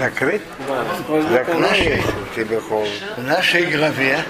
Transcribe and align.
Закрыть? 0.00 0.40
Да, 0.66 1.44
он 1.52 1.60
нашей, 1.60 2.02
тебе 2.34 2.58
холодно. 2.58 2.90
В 3.18 3.22
нашей 3.22 3.66
главе 3.66 4.24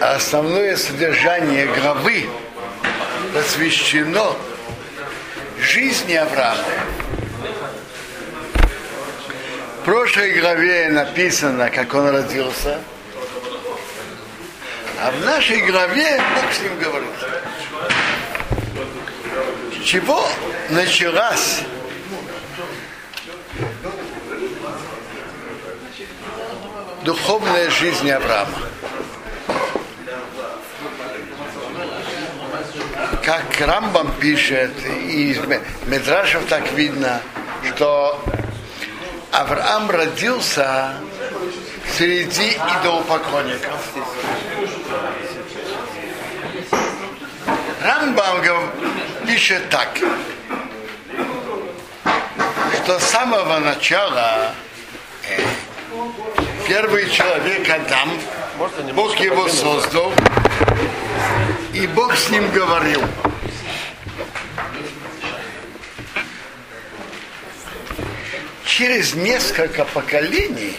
основное 0.00 0.76
содержание 0.76 1.64
главы 1.64 2.28
посвящено 3.32 4.36
жизни 5.58 6.12
Авраама. 6.12 6.62
В 9.80 9.84
прошлой 9.86 10.38
главе 10.38 10.90
написано, 10.90 11.70
как 11.70 11.94
он 11.94 12.10
родился, 12.10 12.80
а 15.00 15.10
в 15.10 15.24
нашей 15.24 15.62
главе 15.62 16.20
Бог 16.34 16.52
с 16.52 16.60
ним 16.60 16.78
говорит. 16.78 17.08
Чего 19.84 20.24
началась 20.68 21.60
духовная 27.02 27.70
жизнь 27.70 28.10
Авраама? 28.10 28.58
Как 33.24 33.60
Рамбам 33.60 34.12
пишет, 34.20 34.72
и 34.86 35.30
из 35.30 35.38
Медрашев 35.86 36.46
так 36.46 36.72
видно, 36.72 37.20
что 37.74 38.22
Авраам 39.32 39.90
родился 39.90 40.94
среди 41.96 42.58
идолопоклонников. 42.80 43.94
Рамбам 47.82 48.42
гов- 48.42 48.70
пишет 49.50 49.68
так, 49.68 49.98
что 52.76 53.00
с 53.00 53.02
самого 53.02 53.58
начала 53.58 54.54
э, 55.28 55.42
первый 56.68 57.10
человек 57.10 57.68
Адам, 57.68 58.12
Бог 58.94 59.16
его 59.18 59.48
создал, 59.48 60.12
и 61.74 61.84
Бог 61.88 62.14
с 62.14 62.30
ним 62.30 62.48
говорил. 62.52 63.02
Через 68.64 69.14
несколько 69.14 69.84
поколений 69.84 70.78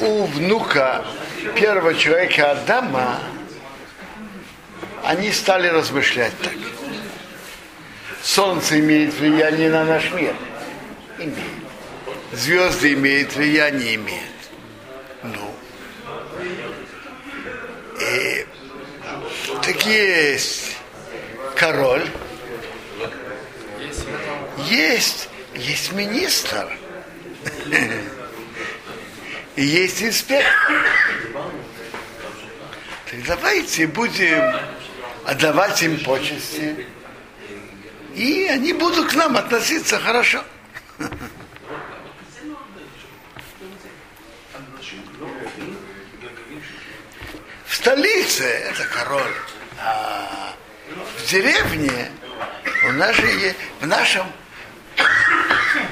у 0.00 0.26
внука 0.40 1.04
первого 1.54 1.94
человека 1.94 2.52
Адама 2.52 3.20
они 5.04 5.32
стали 5.32 5.68
размышлять 5.68 6.32
так. 6.42 6.52
Солнце 8.22 8.80
имеет 8.80 9.14
влияние 9.14 9.70
на 9.70 9.84
наш 9.84 10.10
мир. 10.12 10.34
Имеет. 11.18 11.36
Звезды 12.32 12.92
имеют 12.94 13.34
влияние, 13.34 13.94
имеют. 13.96 14.24
Ну. 15.22 15.54
И, 18.00 18.46
так 19.62 19.86
есть 19.86 20.76
король, 21.56 22.06
есть, 24.68 25.28
есть 25.54 25.92
министр, 25.92 26.70
и 29.60 29.64
есть 29.64 30.02
инспектор. 30.02 30.72
Так 33.10 33.22
давайте 33.26 33.86
будем 33.86 34.58
отдавать 35.26 35.82
им 35.82 36.02
почести, 36.02 36.86
и 38.14 38.46
они 38.50 38.72
будут 38.72 39.10
к 39.10 39.14
нам 39.14 39.36
относиться 39.36 40.00
хорошо. 40.00 40.42
В 47.66 47.74
столице 47.74 48.44
это 48.44 48.84
король, 48.84 49.34
а 49.78 50.54
в 51.18 51.26
деревне 51.30 52.10
у 52.88 52.92
е- 52.92 53.54
в 53.82 53.86
нашем 53.86 54.26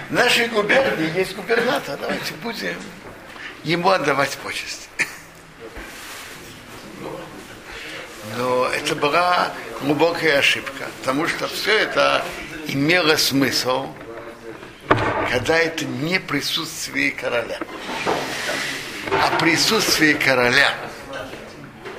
в 0.08 0.12
нашей 0.12 0.48
губернии 0.48 1.18
есть 1.18 1.36
губернатор. 1.36 1.98
Давайте 1.98 2.32
будем 2.42 2.76
ему 3.68 3.90
отдавать 3.90 4.36
почести. 4.38 4.88
Но 8.36 8.66
это 8.66 8.94
была 8.94 9.52
глубокая 9.80 10.38
ошибка, 10.38 10.86
потому 11.00 11.26
что 11.28 11.48
все 11.48 11.76
это 11.78 12.24
имело 12.66 13.16
смысл, 13.16 13.88
когда 15.30 15.58
это 15.58 15.84
не 15.84 16.18
присутствие 16.18 17.10
короля. 17.10 17.58
А 19.12 19.36
присутствие 19.38 20.14
короля 20.14 20.72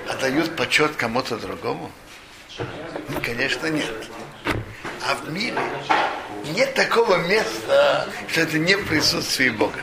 отдают 0.07 0.55
почет 0.55 0.95
кому-то 0.95 1.37
другому? 1.37 1.91
Ну, 2.57 3.21
конечно, 3.23 3.67
нет. 3.67 4.07
А 5.07 5.15
в 5.15 5.29
мире 5.29 5.59
нет 6.55 6.73
такого 6.73 7.17
места, 7.27 8.07
что 8.27 8.41
это 8.41 8.57
не 8.57 8.75
присутствие 8.75 9.51
Бога. 9.51 9.81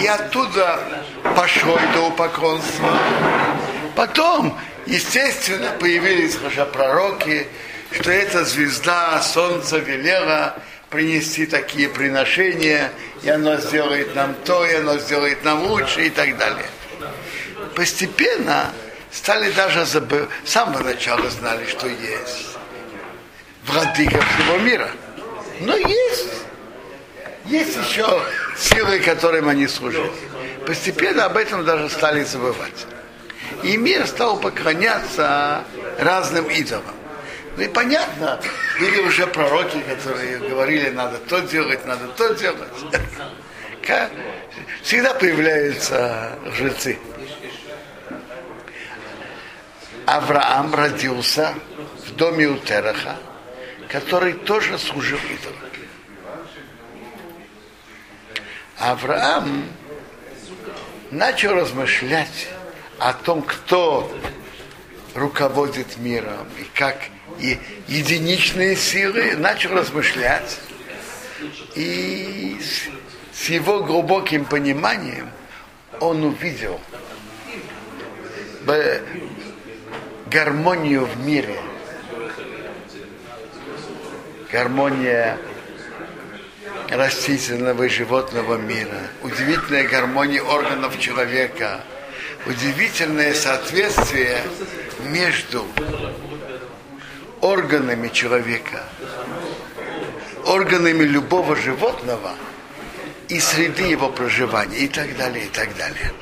И 0.00 0.06
оттуда 0.06 0.80
пошло 1.36 1.76
это 1.76 2.00
упоконство. 2.02 2.98
Потом, 3.96 4.58
естественно, 4.86 5.70
появились 5.78 6.36
уже 6.36 6.64
пророки, 6.66 7.46
что 7.90 8.10
эта 8.10 8.44
звезда 8.44 9.20
солнца 9.22 9.78
велела 9.78 10.56
принести 10.90 11.46
такие 11.46 11.88
приношения, 11.88 12.92
и 13.22 13.28
оно 13.28 13.56
сделает 13.56 14.14
нам 14.14 14.34
то, 14.44 14.64
и 14.64 14.74
оно 14.74 14.98
сделает 14.98 15.42
нам 15.44 15.64
лучше, 15.64 16.06
и 16.06 16.10
так 16.10 16.36
далее. 16.36 16.66
Постепенно 17.74 18.70
стали 19.10 19.50
даже 19.50 19.84
забывать, 19.86 20.28
с 20.44 20.50
самого 20.50 20.82
начала 20.82 21.28
знали, 21.30 21.66
что 21.66 21.88
есть 21.88 22.54
владыка 23.66 24.20
всего 24.20 24.58
мира. 24.58 24.90
Но 25.60 25.76
есть. 25.76 26.43
Есть 27.46 27.76
еще 27.76 28.22
силы, 28.56 29.00
которым 29.00 29.48
они 29.48 29.66
служили. 29.68 30.10
Постепенно 30.66 31.26
об 31.26 31.36
этом 31.36 31.64
даже 31.64 31.88
стали 31.90 32.24
забывать. 32.24 32.86
И 33.62 33.76
мир 33.76 34.06
стал 34.06 34.38
поклоняться 34.38 35.64
разным 35.98 36.46
идолам. 36.46 36.94
Ну 37.56 37.62
и 37.62 37.68
понятно, 37.68 38.40
были 38.80 39.00
уже 39.00 39.26
пророки, 39.26 39.80
которые 39.88 40.38
говорили, 40.38 40.90
надо 40.90 41.18
то 41.18 41.40
делать, 41.40 41.84
надо 41.86 42.08
то 42.08 42.34
делать. 42.34 42.72
Всегда 44.82 45.14
появляются 45.14 46.38
жрецы. 46.56 46.98
Авраам 50.06 50.74
родился 50.74 51.54
в 52.06 52.14
доме 52.16 52.46
у 52.46 52.58
Тераха, 52.58 53.16
который 53.88 54.32
тоже 54.32 54.78
служил 54.78 55.18
идолам. 55.18 55.73
Авраам 58.84 59.64
начал 61.10 61.54
размышлять 61.54 62.48
о 62.98 63.14
том, 63.14 63.40
кто 63.40 64.14
руководит 65.14 65.96
миром 65.96 66.46
и 66.60 66.64
как 66.78 66.98
и 67.38 67.58
единичные 67.88 68.76
силы, 68.76 69.36
начал 69.36 69.70
размышлять. 69.70 70.60
И 71.74 72.58
с, 73.32 73.48
его 73.48 73.82
глубоким 73.82 74.44
пониманием 74.44 75.30
он 76.00 76.22
увидел 76.22 76.78
гармонию 80.26 81.06
в 81.06 81.24
мире. 81.24 81.58
Гармония 84.52 85.38
растительного 86.88 87.84
и 87.84 87.88
животного 87.88 88.56
мира, 88.56 89.08
удивительная 89.22 89.88
гармония 89.88 90.42
органов 90.42 90.98
человека, 90.98 91.80
удивительное 92.46 93.34
соответствие 93.34 94.42
между 95.10 95.66
органами 97.40 98.08
человека, 98.08 98.84
органами 100.46 101.04
любого 101.04 101.56
животного 101.56 102.34
и 103.28 103.40
среды 103.40 103.84
его 103.84 104.08
проживания 104.10 104.78
и 104.78 104.88
так 104.88 105.16
далее, 105.16 105.46
и 105.46 105.48
так 105.48 105.76
далее. 105.76 106.12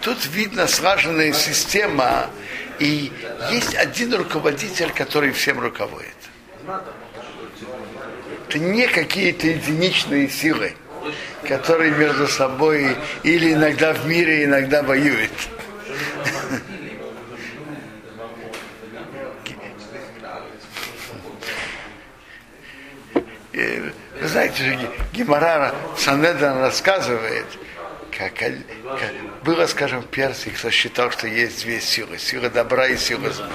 Тут 0.00 0.24
видно 0.26 0.68
слаженная 0.68 1.32
система, 1.32 2.30
и 2.78 3.12
есть 3.50 3.74
один 3.74 4.14
руководитель, 4.14 4.90
который 4.90 5.32
всем 5.32 5.58
руководит. 5.58 6.14
Это 8.56 8.64
не 8.64 8.86
какие-то 8.86 9.48
единичные 9.48 10.30
силы. 10.30 10.72
которые 11.46 11.92
между 11.92 12.26
собой 12.26 12.96
или 13.22 13.52
иногда 13.52 13.92
в 13.92 14.06
мире, 14.06 14.44
иногда 14.44 14.82
воюют. 14.82 15.30
Вы 23.52 24.28
знаете 24.28 24.64
же, 24.64 24.90
Геморара 25.12 25.74
Санедан 25.96 26.58
рассказывает, 26.58 27.46
как, 28.10 28.34
как 28.34 28.52
было, 29.44 29.66
скажем, 29.66 30.02
в 30.02 30.06
Персии, 30.06 30.50
кто 30.50 30.70
считал, 30.70 31.10
что 31.10 31.26
есть 31.28 31.62
две 31.62 31.80
силы, 31.80 32.18
сила 32.18 32.50
добра 32.50 32.88
и 32.88 32.96
сила 32.96 33.30
зла. 33.30 33.48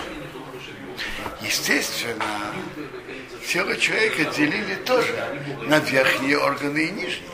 Естественно, 1.41 2.23
тело 3.51 3.75
человека 3.75 4.23
делили 4.31 4.75
тоже 4.75 5.13
на 5.63 5.79
верхние 5.79 6.37
органы 6.37 6.85
и 6.85 6.91
нижние. 6.91 7.29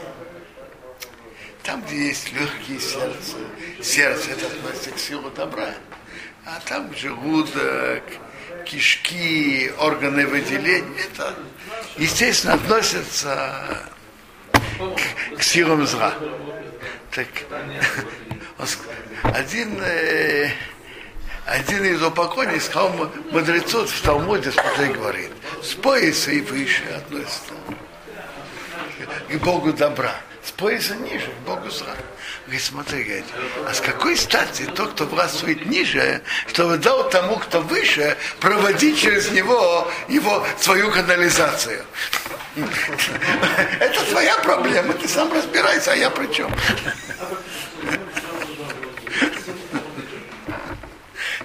Там, 1.62 1.84
где 1.84 2.08
есть 2.08 2.32
легкие 2.34 2.80
сердце, 2.80 3.36
сердце 3.84 4.32
это 4.32 4.48
относится 4.48 4.92
к 4.92 4.98
силу 4.98 5.30
добра. 5.30 5.76
А 6.46 6.60
там 6.66 6.92
желудок, 6.96 8.04
кишки, 8.66 9.72
органы 9.78 10.26
выделения, 10.26 11.02
это, 11.02 11.36
естественно, 11.98 12.54
относятся 12.54 13.84
к, 14.80 15.38
к 15.38 15.44
силам 15.44 15.86
зла. 15.86 16.16
Так, 17.12 17.28
один, 19.24 19.80
э, 19.84 20.50
один 21.48 21.86
из 21.86 22.04
упокойников 22.04 22.64
сказал 22.64 22.92
мудрецов 23.32 23.90
в 23.90 24.02
Талмуде, 24.02 24.52
смотри, 24.52 24.94
говорит, 24.94 25.32
с 25.64 25.74
пояса 25.76 26.32
и 26.32 26.42
выше 26.42 26.84
относится 26.96 27.54
к 29.30 29.36
Богу 29.38 29.72
добра, 29.72 30.14
с 30.44 30.52
пояса 30.52 30.96
ниже 30.96 31.28
к 31.28 31.48
Богу 31.48 31.70
зла. 31.70 31.96
Говорит, 32.46 32.64
смотри, 32.64 33.04
говорит, 33.04 33.26
а 33.66 33.74
с 33.74 33.80
какой 33.80 34.18
стати 34.18 34.64
тот, 34.76 34.92
кто 34.92 35.06
властвует 35.06 35.66
ниже, 35.66 36.22
чтобы 36.48 36.78
дал 36.78 37.10
тому, 37.10 37.38
кто 37.38 37.62
выше, 37.62 38.18
проводить 38.42 39.00
через 39.00 39.32
него 39.32 39.90
его 40.10 40.46
свою 40.60 40.92
канализацию? 40.92 41.86
Это 43.80 44.04
твоя 44.10 44.36
проблема, 44.40 44.94
ты 44.94 45.08
сам 45.08 45.32
разбирайся, 45.32 45.94
а 45.94 45.96
я 45.96 46.10
при 46.10 46.28
чем? 46.34 46.54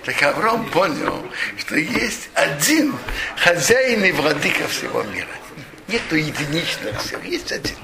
Так 0.05 0.21
Авраам 0.23 0.69
понял, 0.71 1.25
что 1.59 1.77
есть 1.77 2.29
один 2.35 2.95
хозяин 3.37 4.05
и 4.05 4.11
владыка 4.11 4.67
всего 4.67 5.03
мира. 5.05 5.29
Нету 5.87 6.17
единичных 6.17 7.01
всех, 7.01 7.25
есть 7.25 7.53
один. 7.53 7.77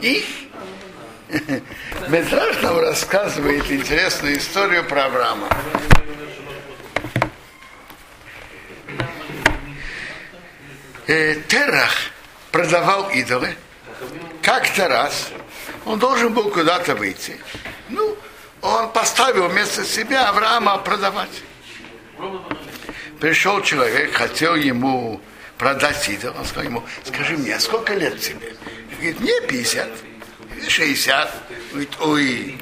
И 0.00 0.24
Медраж 2.08 2.60
нам 2.62 2.78
рассказывает 2.78 3.70
интересную 3.70 4.38
историю 4.38 4.84
про 4.84 5.06
Авраама. 5.06 5.48
Э, 11.06 11.34
Терах 11.48 11.92
продавал 12.52 13.10
идолы. 13.10 13.56
Как-то 14.42 14.88
раз 14.88 15.30
он 15.84 15.98
должен 15.98 16.32
был 16.32 16.50
куда-то 16.50 16.94
выйти. 16.94 17.36
Он 18.62 18.92
поставил 18.92 19.48
вместо 19.48 19.84
себя 19.84 20.28
Авраама 20.28 20.78
продавать. 20.78 21.42
Пришел 23.18 23.62
человек, 23.62 24.12
хотел 24.14 24.54
ему 24.54 25.20
продать 25.58 26.08
идол. 26.08 26.34
Он 26.38 26.44
сказал 26.44 26.64
ему, 26.64 26.84
скажи 27.04 27.36
мне, 27.36 27.54
а 27.54 27.60
сколько 27.60 27.94
лет 27.94 28.20
тебе? 28.20 28.54
Он 28.90 28.96
говорит, 28.96 29.20
мне 29.20 29.40
50. 29.42 29.88
60. 30.68 31.34
Говорит, 31.72 31.90
ой, 32.00 32.58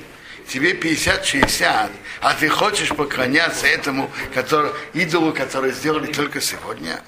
тебе 0.48 0.72
50-60, 0.72 1.90
а 2.20 2.34
ты 2.34 2.48
хочешь 2.48 2.88
поклоняться 2.88 3.66
этому 3.66 4.10
который, 4.34 4.70
идолу, 4.94 5.32
который 5.32 5.72
сделали 5.72 6.12
только 6.12 6.40
сегодня? 6.40 7.02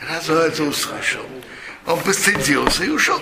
Раз 0.00 0.28
он 0.28 0.38
это 0.38 0.64
услышал, 0.64 1.24
он 1.86 2.00
постыдился 2.00 2.84
и 2.84 2.88
ушел. 2.88 3.20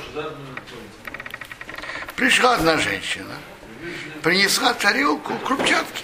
Пришла 2.19 2.55
одна 2.55 2.76
женщина, 2.79 3.37
принесла 4.25 4.75
тарелку 4.75 5.35
крупчатки. 5.38 6.03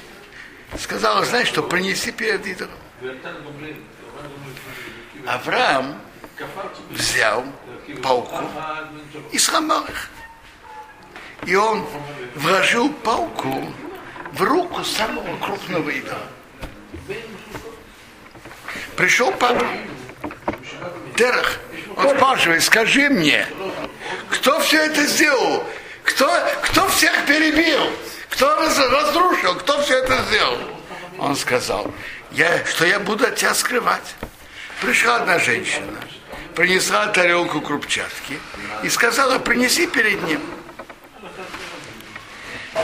Сказала, 0.79 1.25
знаешь 1.25 1.49
что, 1.49 1.61
принеси 1.61 2.13
перед 2.13 2.47
идолом. 2.47 2.79
Авраам 5.27 6.01
взял 6.91 7.45
палку 8.01 8.45
и 9.33 9.39
сломал 9.39 9.85
их. 9.87 10.09
И 11.47 11.57
он 11.57 11.85
вложил 12.37 12.93
палку 12.93 13.75
в 14.35 14.43
руку 14.43 14.85
самого 14.85 15.37
крупного 15.39 15.91
идола. 15.91 16.29
Пришел 18.97 19.33
папа, 19.33 19.67
Терах, 21.17 21.59
он 21.97 22.17
спрашивает, 22.17 22.63
скажи 22.63 23.11
мне, 23.11 23.49
кто 24.31 24.61
все 24.61 24.85
это 24.85 25.05
сделал? 25.07 25.65
Кто, 26.05 26.31
кто 26.63 26.89
всех 26.89 27.27
перебил? 27.27 27.91
Кто 28.31 28.55
разрушил? 28.57 29.55
Кто 29.57 29.81
все 29.83 29.99
это 29.99 30.23
сделал? 30.29 30.59
Он 31.19 31.37
сказал, 31.37 31.93
я, 32.33 32.65
что 32.67 32.85
я 32.87 33.01
буду 33.01 33.25
от 33.27 33.37
тебя 33.37 33.55
скрывать. 33.55 34.15
Пришла 34.81 35.17
одна 35.17 35.39
женщина, 35.39 35.99
принесла 36.55 37.07
тарелку 37.07 37.61
крупчатки 37.61 38.39
и 38.83 38.91
сказала, 38.91 39.39
принеси 39.39 39.87
перед 39.87 40.23
ним. 40.25 40.41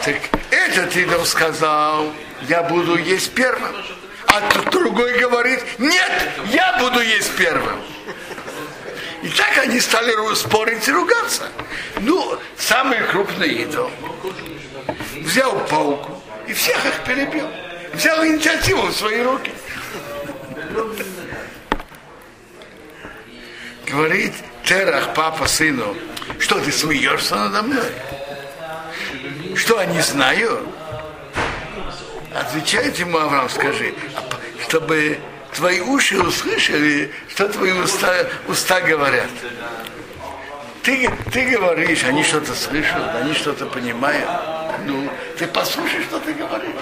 Так 0.05 0.17
этот 0.51 0.97
идол 0.97 1.27
сказал, 1.27 2.13
я 2.49 2.63
буду 2.63 2.97
есть 2.97 3.35
первым. 3.35 3.75
А 4.29 4.41
тут 4.53 4.71
другой 4.71 5.19
говорит, 5.19 5.61
нет, 5.79 6.13
я 6.47 6.79
буду 6.79 7.01
есть 7.01 7.37
первым. 7.37 7.83
И 9.23 9.29
так 9.29 9.59
они 9.59 9.81
стали 9.81 10.35
спорить 10.35 10.89
и 10.89 10.93
ругаться. 10.93 11.49
Ну, 12.01 12.39
самый 12.57 13.01
крупный 13.09 13.49
идол 13.49 13.91
взял 15.17 15.59
пауку 15.67 16.23
и 16.47 16.53
всех 16.53 16.85
их 16.87 17.05
перебил. 17.05 17.49
Взял 17.93 18.25
инициативу 18.25 18.87
в 18.87 18.93
свои 18.93 19.23
руки. 19.23 19.53
Говорит 23.87 24.33
Терах, 24.65 25.15
папа 25.15 25.47
сыну, 25.47 25.97
что 26.39 26.61
ты 26.61 26.71
смеешься 26.71 27.35
надо 27.35 27.63
мной? 27.63 27.93
Что, 29.57 29.79
они 29.79 30.01
знают? 30.01 30.65
Отвечает 32.33 32.97
ему 32.99 33.19
Авраам, 33.19 33.51
скажи, 33.51 33.95
чтобы 34.69 35.19
твои 35.55 35.81
уши 35.81 36.21
услышали, 36.21 37.13
что 37.29 37.49
твои 37.49 37.73
уста, 37.73 38.27
уста 38.49 38.81
говорят. 38.81 39.31
Ты, 40.83 41.11
ты 41.33 41.51
говоришь, 41.51 42.05
они 42.05 42.23
что-то 42.23 42.55
слышат, 42.55 43.15
они 43.17 43.35
что-то 43.35 43.67
понимают. 43.67 44.29
Ну, 44.87 45.11
ты 45.39 45.47
послушай, 45.47 46.03
что 46.05 46.19
ты 46.21 46.33
говоришь. 46.33 46.75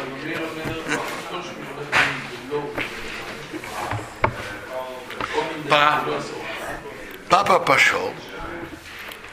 Па, 5.69 6.03
папа 7.29 7.59
пошел 7.59 8.15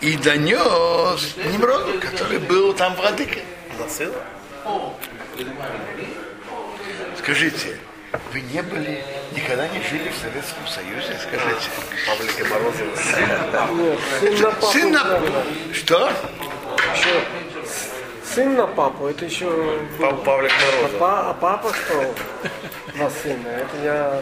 и 0.02 0.18
донес 0.18 1.36
Немроду, 1.38 2.00
который 2.00 2.40
был 2.40 2.74
там 2.74 2.96
владыкой. 2.96 3.44
Скажите, 7.18 7.78
вы 8.32 8.42
не 8.42 8.62
были, 8.62 9.04
никогда 9.36 9.68
не 9.68 9.82
жили 9.82 10.10
в 10.10 10.18
Советском 10.18 10.68
Союзе, 10.68 11.18
скажите. 11.22 11.70
Павлика 12.08 12.46
Морозова. 12.46 12.96
Сын 14.72 14.92
на 14.92 15.04
папу. 15.04 15.28
Что? 15.74 16.12
Сын 18.34 18.56
на 18.56 18.68
папу, 18.68 19.08
это 19.08 19.26
еще... 19.26 19.80
Пав- 20.00 20.24
Павлик 20.24 20.52
А, 20.52 20.76
Морозов. 20.76 21.00
па- 21.00 21.30
а 21.30 21.34
папа 21.34 21.74
что? 21.74 22.16
На 22.96 23.10
сына, 23.10 23.48
это 23.48 23.78
я... 23.84 24.22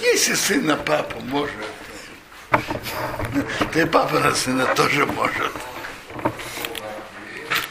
Если 0.00 0.34
сын 0.34 0.66
на 0.66 0.76
папу 0.76 1.20
может, 1.20 1.54
то 3.72 3.80
и 3.80 3.84
папа 3.86 4.18
на 4.18 4.34
сына 4.34 4.66
тоже 4.74 5.06
может. 5.06 5.52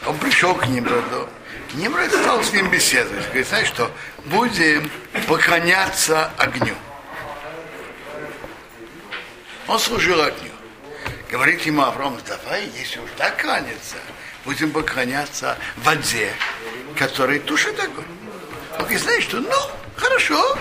Он 0.06 0.16
пришел 0.18 0.54
к 0.54 0.66
Немроду. 0.66 1.28
Немрод 1.74 2.12
стал 2.12 2.42
с 2.44 2.52
ним 2.52 2.70
беседовать. 2.70 3.24
Говорит, 3.26 3.48
знаешь 3.48 3.68
что, 3.68 3.90
будем 4.26 4.90
поклоняться 5.26 6.30
огню. 6.36 6.74
Он 9.66 9.78
служил 9.78 10.20
огню. 10.20 10.50
Говорит 11.30 11.62
ему 11.62 11.82
Авраам, 11.82 12.18
давай, 12.28 12.68
если 12.78 12.98
уж 13.00 13.08
так 13.16 13.40
кланяться, 13.40 13.96
будем 14.44 14.70
поклоняться 14.70 15.56
воде, 15.78 16.30
которая 16.98 17.40
тушит 17.40 17.78
огонь. 17.80 18.04
Он 18.72 18.80
говорит, 18.80 19.00
знаешь 19.00 19.24
что, 19.24 19.40
ну, 19.40 19.56
хорошо, 19.96 20.58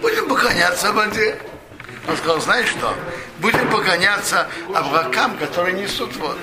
будем 0.00 0.26
поклоняться 0.28 0.92
воде. 0.92 1.38
Он 2.08 2.16
сказал, 2.16 2.40
знаешь 2.40 2.68
что, 2.68 2.94
будем 3.38 3.68
поклоняться 3.70 4.48
облакам, 4.74 5.36
которые 5.36 5.74
несут 5.74 6.16
воду. 6.16 6.40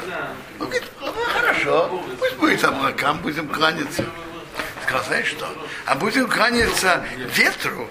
Он 0.59 0.67
говорит, 0.67 0.83
хорошо, 1.25 2.03
пусть 2.19 2.35
будет 2.35 2.63
облакам, 2.63 3.19
будем 3.19 3.47
кланяться. 3.47 4.05
Сказал, 4.83 5.05
знаешь 5.05 5.27
что, 5.27 5.47
а 5.85 5.95
будем 5.95 6.27
кланяться 6.27 7.03
ветру, 7.35 7.89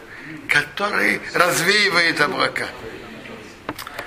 который 0.49 1.21
развеивает 1.35 2.21
облака. 2.21 2.67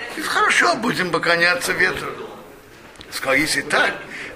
Говорит, 0.10 0.26
хорошо, 0.26 0.76
будем 0.76 1.12
поклоняться 1.12 1.72
ветру. 1.74 2.12
Сказал, 3.12 3.36
если 3.36 3.62
так, 3.62 3.94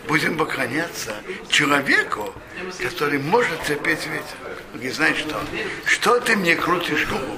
будем 0.08 0.38
поклоняться 0.38 1.16
человеку, 1.50 2.34
который 2.82 3.20
может 3.20 3.64
терпеть 3.64 4.06
ветер. 4.06 4.38
Говорит, 4.74 4.96
знаешь 4.96 5.18
что, 5.18 5.40
что 5.86 6.20
ты 6.20 6.36
мне 6.36 6.56
крутишь 6.56 7.06
голову? 7.08 7.38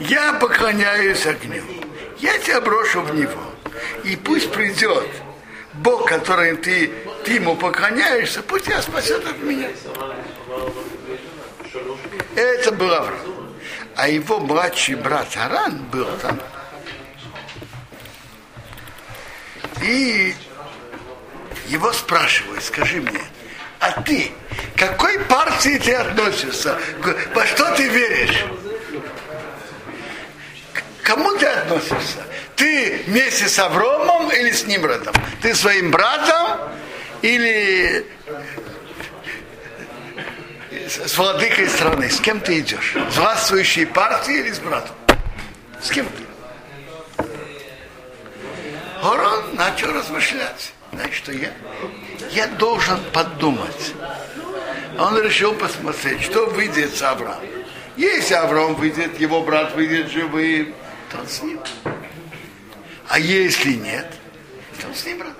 Я 0.00 0.34
поклоняюсь 0.34 1.26
огню. 1.26 1.62
Я 2.18 2.38
тебя 2.38 2.60
брошу 2.60 3.02
в 3.02 3.14
него. 3.14 3.52
И 4.04 4.16
пусть 4.16 4.52
придет 4.52 5.08
Бог, 5.78 6.08
который 6.08 6.56
ты, 6.56 6.92
ты 7.24 7.34
ему 7.34 7.56
поклоняешься, 7.56 8.42
пусть 8.42 8.66
тебя 8.66 8.80
спасет 8.82 9.26
от 9.26 9.38
меня. 9.42 9.68
Это 12.34 12.72
был 12.72 12.92
Авраам. 12.92 13.54
А 13.96 14.08
его 14.08 14.38
младший 14.40 14.94
брат 14.94 15.28
Аран 15.36 15.78
был 15.90 16.08
там. 16.20 16.38
И 19.82 20.34
его 21.68 21.92
спрашивают, 21.92 22.62
скажи 22.62 23.00
мне, 23.00 23.22
а 23.80 24.02
ты, 24.02 24.30
к 24.74 24.78
какой 24.78 25.18
партии 25.20 25.78
ты 25.78 25.94
относишься? 25.94 26.78
Во 27.34 27.46
что 27.46 27.74
ты 27.74 27.88
веришь? 27.88 28.44
Кому 31.06 31.36
ты 31.38 31.46
относишься? 31.46 32.26
Ты 32.56 33.04
вместе 33.06 33.46
с 33.46 33.56
Авромом 33.60 34.28
или 34.32 34.50
с 34.50 34.66
Нимродом? 34.66 35.14
Ты 35.40 35.54
своим 35.54 35.92
братом 35.92 36.58
или 37.22 38.04
с 40.88 41.16
владыкой 41.16 41.68
страны? 41.68 42.10
С 42.10 42.20
кем 42.20 42.40
ты 42.40 42.58
идешь? 42.58 42.96
С 43.12 43.18
властвующей 43.18 43.86
партией 43.86 44.40
или 44.40 44.50
с 44.50 44.58
братом? 44.58 44.96
С 45.80 45.90
кем 45.90 46.06
ты? 46.06 47.24
Горон 49.00 49.54
начал 49.54 49.92
размышлять. 49.92 50.72
Знаешь, 50.92 51.14
что 51.14 51.30
я? 51.30 51.52
Я 52.32 52.48
должен 52.48 52.98
подумать. 53.12 53.94
Он 54.98 55.22
решил 55.22 55.54
посмотреть, 55.54 56.22
что 56.22 56.46
выйдет 56.46 56.96
с 56.96 57.02
Авраамом. 57.02 57.44
Если 57.96 58.34
Авраам 58.34 58.74
выйдет, 58.74 59.20
его 59.20 59.42
брат 59.42 59.72
выйдет 59.76 60.10
живым, 60.10 60.74
то 61.10 61.18
он 61.18 61.28
с 61.28 61.42
ним. 61.42 61.60
А 63.08 63.18
если 63.18 63.74
нет, 63.74 64.12
то 64.80 64.88
он 64.88 64.94
с 64.94 65.04
ним 65.06 65.18
брат. 65.18 65.34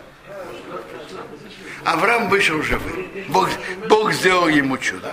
Авраам 1.84 2.28
вышел 2.28 2.62
живым. 2.62 3.08
Бог, 3.28 3.48
Бог 3.88 4.12
сделал 4.12 4.48
ему 4.48 4.76
чудо. 4.78 5.12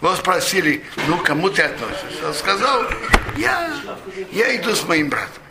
Его 0.00 0.16
спросили, 0.16 0.84
ну, 1.08 1.18
кому 1.18 1.48
ты 1.48 1.62
относишься? 1.62 2.26
Он 2.26 2.34
сказал, 2.34 2.84
я, 3.36 3.74
я 4.32 4.56
иду 4.56 4.74
с 4.74 4.84
моим 4.84 5.08
братом. 5.08 5.42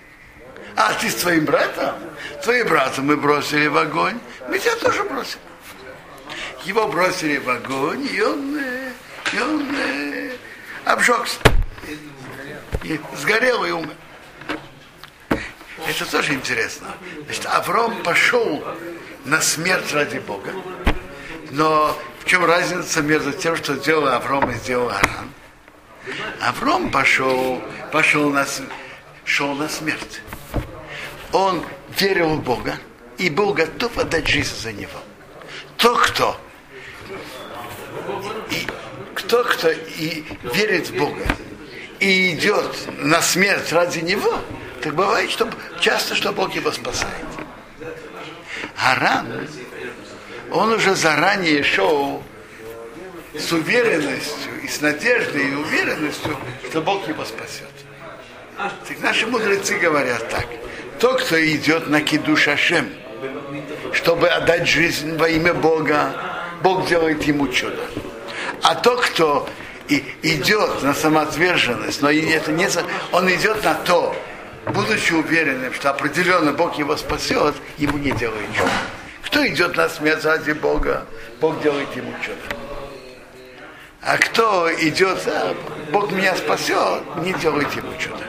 А 0.76 0.94
ты 0.94 1.10
с 1.10 1.16
твоим 1.16 1.46
братом? 1.46 1.96
Твоим 2.44 2.68
братом 2.68 3.08
мы 3.08 3.18
бросили 3.18 3.68
в 3.68 3.78
огонь, 3.78 4.20
мы 4.50 4.60
тебя 4.60 4.76
тоже 4.76 5.04
бросим. 5.04 5.40
Его 6.66 6.88
бросили 6.88 7.38
в 7.38 7.50
огонь, 7.50 8.08
и 8.12 8.22
он, 8.22 8.58
э, 8.58 8.92
и 9.34 9.40
он 9.40 9.76
э, 9.76 10.32
обжегся. 10.86 11.40
И 12.84 13.00
сгорел 13.16 13.64
и 13.64 13.72
умер. 13.72 13.96
Это 15.88 16.10
тоже 16.10 16.34
интересно. 16.34 16.88
Значит, 17.26 17.46
Авром 17.46 18.04
пошел 18.04 18.64
на 19.26 19.42
смерть 19.42 19.94
ради 19.94 20.20
Бога. 20.20 20.52
Но 21.52 21.98
в 22.20 22.26
чем 22.26 22.46
разница 22.46 23.02
между 23.02 23.32
тем, 23.34 23.56
что 23.56 23.76
сделал 23.76 24.08
Авром 24.08 24.50
и 24.52 24.54
сделал 24.56 24.90
Аран? 24.90 25.32
Авром 26.42 26.92
пошел, 26.92 27.62
пошел 27.92 28.30
на, 28.30 28.46
шел 29.26 29.54
на 29.56 29.70
смерть 29.70 30.22
он 31.34 31.66
верил 31.98 32.36
в 32.36 32.44
Бога 32.44 32.78
и 33.18 33.30
был 33.30 33.54
готов 33.54 33.98
отдать 33.98 34.28
жизнь 34.28 34.56
за 34.56 34.72
него. 34.72 35.00
Тот, 35.78 36.00
кто 36.00 36.38
и 38.52 38.68
кто, 39.16 39.44
кто 39.44 39.70
и 39.72 40.24
верит 40.54 40.90
в 40.90 40.98
Бога 40.98 41.26
и 42.04 42.34
идет 42.34 42.76
на 43.00 43.22
смерть 43.22 43.72
ради 43.72 44.00
него, 44.00 44.40
так 44.82 44.94
бывает, 44.94 45.32
что 45.32 45.50
часто, 45.80 46.16
что 46.16 46.32
Бог 46.32 46.54
его 46.56 46.72
спасает. 46.72 47.14
Аран, 48.78 49.48
он 50.52 50.74
уже 50.74 50.96
заранее 50.96 51.64
шел 51.64 52.24
с 53.38 53.52
уверенностью 53.52 54.62
и 54.62 54.68
с 54.68 54.82
надеждой 54.82 55.50
и 55.50 55.56
уверенностью, 55.56 56.38
что 56.70 56.82
Бог 56.82 57.08
его 57.08 57.24
спасет. 57.26 57.70
Так 58.58 59.00
наши 59.02 59.26
мудрецы 59.26 59.78
говорят 59.78 60.30
так– 60.30 60.48
тот, 61.04 61.22
кто 61.22 61.36
идет 61.46 61.90
на 61.90 62.00
кидуш 62.00 62.48
Ашем, 62.48 62.90
чтобы 63.92 64.30
отдать 64.30 64.70
жизнь 64.70 65.18
во 65.18 65.28
имя 65.28 65.54
Бога, 65.54 66.14
Бог 66.62 66.88
делает 66.88 67.24
ему 67.24 67.50
чудо. 67.50 67.84
А 68.62 68.76
тот, 68.76 69.02
кто 69.02 69.50
и 69.90 70.04
идет 70.22 70.82
на 70.84 70.94
самоотверженность, 70.94 72.02
но 72.02 72.10
это 72.12 72.52
не, 72.52 72.68
он 73.12 73.30
идет 73.34 73.64
на 73.64 73.74
то, 73.76 74.16
будучи 74.68 75.14
уверенным, 75.14 75.74
что 75.74 75.90
определенно 75.90 76.54
Бог 76.54 76.78
его 76.78 76.96
спасет, 76.96 77.56
ему 77.78 77.98
не 77.98 78.12
делает 78.12 78.48
чудо. 78.56 78.70
Кто 79.24 79.46
идет 79.48 79.76
на 79.76 79.90
смерть 79.90 80.24
ради 80.26 80.52
Бога, 80.52 81.06
Бог 81.42 81.62
делает 81.62 81.94
ему 81.96 82.14
чудо. 82.22 82.40
А 84.02 84.18
кто 84.18 84.70
идет, 84.74 85.26
а, 85.28 85.56
Бог 85.92 86.12
меня 86.12 86.36
спасет, 86.36 87.04
не 87.18 87.34
делает 87.34 87.72
ему 87.74 87.92
чудо. 87.98 88.24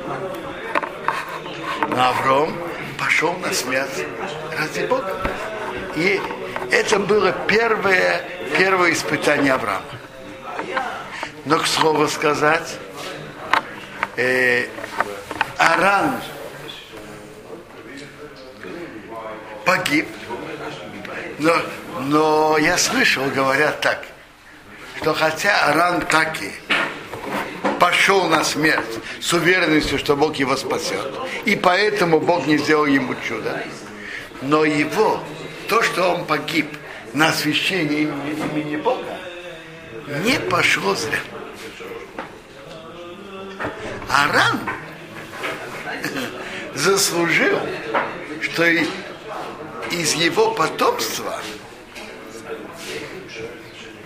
Но 1.88 2.08
Авром 2.08 2.56
пошел 2.98 3.32
на 3.34 3.52
смерть 3.52 4.06
ради 4.56 4.86
Бога. 4.86 5.12
И 5.96 6.20
это 6.70 6.98
было 7.00 7.32
первое, 7.48 8.24
первое 8.56 8.92
испытание 8.92 9.52
Авраама. 9.52 9.84
Но, 11.44 11.58
к 11.58 11.66
слову 11.66 12.08
сказать, 12.08 12.78
э, 14.16 14.66
Аран 15.58 16.20
погиб, 19.66 20.08
но, 21.38 21.54
но 22.00 22.56
я 22.58 22.78
слышал, 22.78 23.24
говорят 23.26 23.80
так, 23.82 24.06
что 24.96 25.12
хотя 25.12 25.66
Аран 25.66 26.00
таки 26.00 26.50
пошел 27.78 28.24
на 28.28 28.42
смерть 28.42 28.98
с 29.20 29.30
уверенностью, 29.34 29.98
что 29.98 30.16
Бог 30.16 30.36
его 30.36 30.56
спасет. 30.56 31.12
И 31.44 31.56
поэтому 31.56 32.20
Бог 32.20 32.46
не 32.46 32.56
сделал 32.56 32.86
ему 32.86 33.14
чудо. 33.28 33.62
Но 34.40 34.64
его, 34.64 35.22
то, 35.68 35.82
что 35.82 36.14
он 36.14 36.24
погиб 36.24 36.74
на 37.12 37.28
освящении 37.28 38.02
имени 38.02 38.76
Бога, 38.76 39.18
не 40.24 40.38
пошло 40.40 40.94
зря. 40.94 41.18
Аран 44.08 44.60
заслужил, 46.74 47.58
что 48.40 48.64
из 49.90 50.14
его 50.14 50.52
потомства 50.52 51.40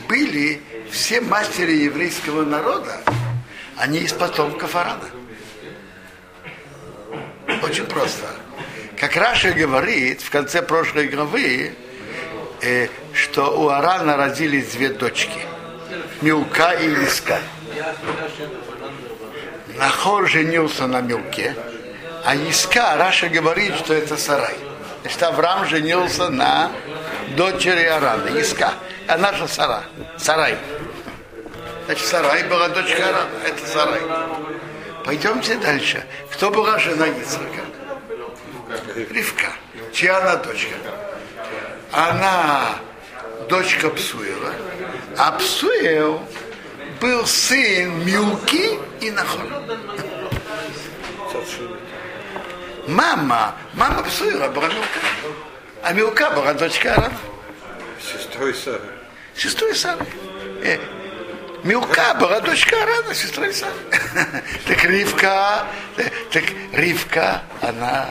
были 0.08 0.60
все 0.90 1.20
мастери 1.20 1.84
еврейского 1.84 2.44
народа, 2.44 3.00
они 3.76 3.98
из 3.98 4.12
потомков 4.12 4.74
Арана. 4.74 5.08
Очень 7.62 7.86
просто. 7.86 8.26
Как 8.98 9.14
Раши 9.16 9.52
говорит 9.52 10.22
в 10.22 10.30
конце 10.30 10.62
прошлой 10.62 11.08
главы, 11.08 11.74
э, 12.62 12.88
что 13.12 13.60
у 13.60 13.68
Арана 13.68 14.16
родились 14.16 14.72
две 14.72 14.88
дочки. 14.88 15.40
Милка 16.20 16.72
и 16.72 17.04
Иска. 17.04 17.40
Нахор 19.78 20.28
женился 20.28 20.86
на 20.86 21.00
Милке, 21.00 21.54
а 22.24 22.34
Иска, 22.34 22.96
Раши 22.96 23.28
говорит, 23.28 23.76
что 23.76 23.94
это 23.94 24.16
Сарай. 24.16 24.56
Значит, 25.02 25.22
Авраам 25.22 25.66
женился 25.66 26.28
на 26.30 26.72
дочери 27.36 27.84
Арана, 27.84 28.28
Иска. 28.38 28.74
Она 29.06 29.32
же 29.32 29.46
Сара, 29.46 29.84
Сарай. 30.18 30.56
Значит, 31.86 32.06
Сарай 32.06 32.42
была 32.44 32.68
дочка 32.68 33.08
Арана. 33.08 33.30
Это 33.46 33.66
Сарай. 33.66 34.00
Пойдемте 35.04 35.54
дальше. 35.56 36.04
Кто 36.32 36.50
была 36.50 36.78
жена 36.78 37.06
Ицрака? 37.08 37.62
Ривка. 39.10 39.52
Чья 39.92 40.18
она 40.18 40.36
дочка? 40.36 40.74
Она 41.92 42.76
дочка 43.48 43.88
Псуева. 43.90 44.52
А 45.16 45.32
Псуев 45.32 46.20
был 47.00 47.26
сын 47.26 48.04
Милки 48.04 48.78
и 49.00 49.10
Нахор. 49.10 49.46
Мама, 52.86 53.54
мама 53.74 54.02
Псуира 54.02 54.48
была 54.48 54.68
Милка. 54.68 55.00
А 55.82 55.92
Милка 55.92 56.30
была 56.30 56.54
дочка 56.54 56.94
Арана. 56.94 57.18
Сестрой 58.00 58.54
Сары. 58.54 58.80
Сестрой 59.36 59.74
Сары. 59.74 60.06
Э, 60.62 60.78
Милка 61.62 62.14
была 62.14 62.40
дочка 62.40 62.82
Арана, 62.82 63.14
сестрой 63.14 63.52
Сары. 63.52 63.72
так 64.66 64.84
Ривка, 64.84 65.66
э, 65.96 66.08
так 66.32 66.44
Ривка, 66.72 67.42
она 67.60 68.06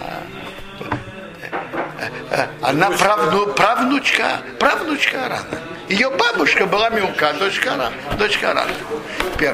она 2.61 2.91
правну, 2.91 3.47
правнучка, 3.53 4.41
правнучка 4.59 5.25
Арана. 5.25 5.66
Ее 5.89 6.09
бабушка 6.09 6.65
была 6.65 6.89
Милка, 6.89 7.33
дочка 7.33 7.73
Арана. 7.73 7.93
Дочка 8.17 8.51
Арана. 8.51 8.71
Теперь, 9.33 9.53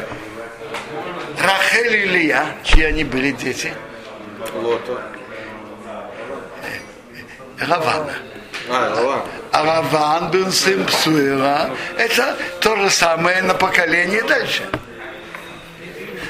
Рахель 1.40 1.96
и 1.96 2.06
Лия, 2.06 2.46
чьи 2.64 2.84
они 2.84 3.04
были 3.04 3.32
дети? 3.32 3.74
Лота. 4.56 5.02
Равана. 7.60 8.14
А. 8.70 9.26
А 9.52 9.64
Раван 9.64 10.32
был 10.32 10.52
сын 10.52 10.86
Псуэра. 10.86 11.70
Это 11.98 12.36
то 12.62 12.76
же 12.78 12.90
самое 12.90 13.42
на 13.44 13.54
поколение 13.54 14.24
дальше. 14.24 14.68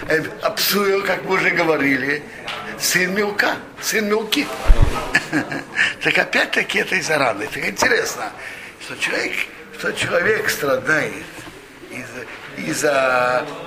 Э, 0.09 0.21
А 0.41 0.49
Псуэр, 0.49 1.03
как 1.03 1.23
мы 1.23 1.35
уже 1.35 1.51
говорили, 1.51 2.23
сын 2.79 3.13
Милка, 3.13 3.55
сын 3.81 4.05
Милки. 4.07 4.47
Так 6.03 6.17
опять-таки 6.17 6.79
это 6.79 6.95
из-за 6.95 7.17
раны. 7.17 7.47
Так 7.47 7.65
интересно, 7.65 8.31
что 8.81 8.97
человек, 8.97 9.31
что 9.77 9.91
человек 9.93 10.49
страдает 10.49 11.23
из-за 11.89 12.25
из 12.57 12.79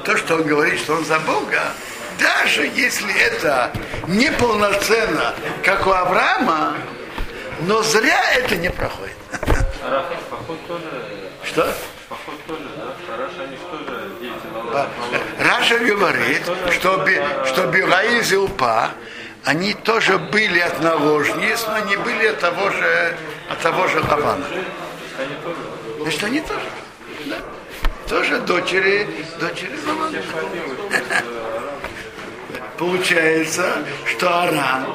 то, 0.05 0.17
что 0.17 0.37
он 0.37 0.45
говорит, 0.45 0.79
что 0.81 0.95
он 0.95 1.05
за 1.05 1.19
Бога, 1.21 1.61
даже 2.19 2.67
если 2.67 3.13
это 3.21 3.71
неполноценно, 4.07 5.35
как 5.65 5.87
у 5.87 5.91
Авраама, 5.91 6.75
но 7.61 7.83
зря 7.83 8.21
это 8.35 8.57
не 8.57 8.71
проходит. 8.71 9.17
Тоже, 10.69 10.83
Что? 11.45 11.75
поход 12.09 12.35
тоже, 12.47 12.63
да? 14.73 14.87
Раша, 15.41 15.79
говорит, 15.79 16.43
что, 16.73 16.99
Би- 16.99 17.21
что 17.47 17.67
Бира 17.67 18.03
и 18.03 18.21
Зилпа, 18.23 18.91
они 19.45 19.75
тоже 19.75 20.19
были 20.19 20.59
от 20.61 20.81
наложниц, 20.81 21.67
но 21.69 21.79
не 21.87 21.97
были 21.97 22.27
от 22.27 22.41
того 22.41 22.71
же, 22.71 23.17
от 23.51 23.59
того 23.61 23.87
же 23.89 24.01
Лавана. 24.01 24.45
Значит, 26.07 26.23
они 26.23 26.41
тоже. 26.41 26.71
Да. 27.25 27.37
Тоже 28.09 28.39
дочери, 28.43 29.09
дочери 29.41 29.77
Лавана. 29.85 30.17
Получается, 32.79 33.85
что 34.05 34.43
Аран 34.43 34.87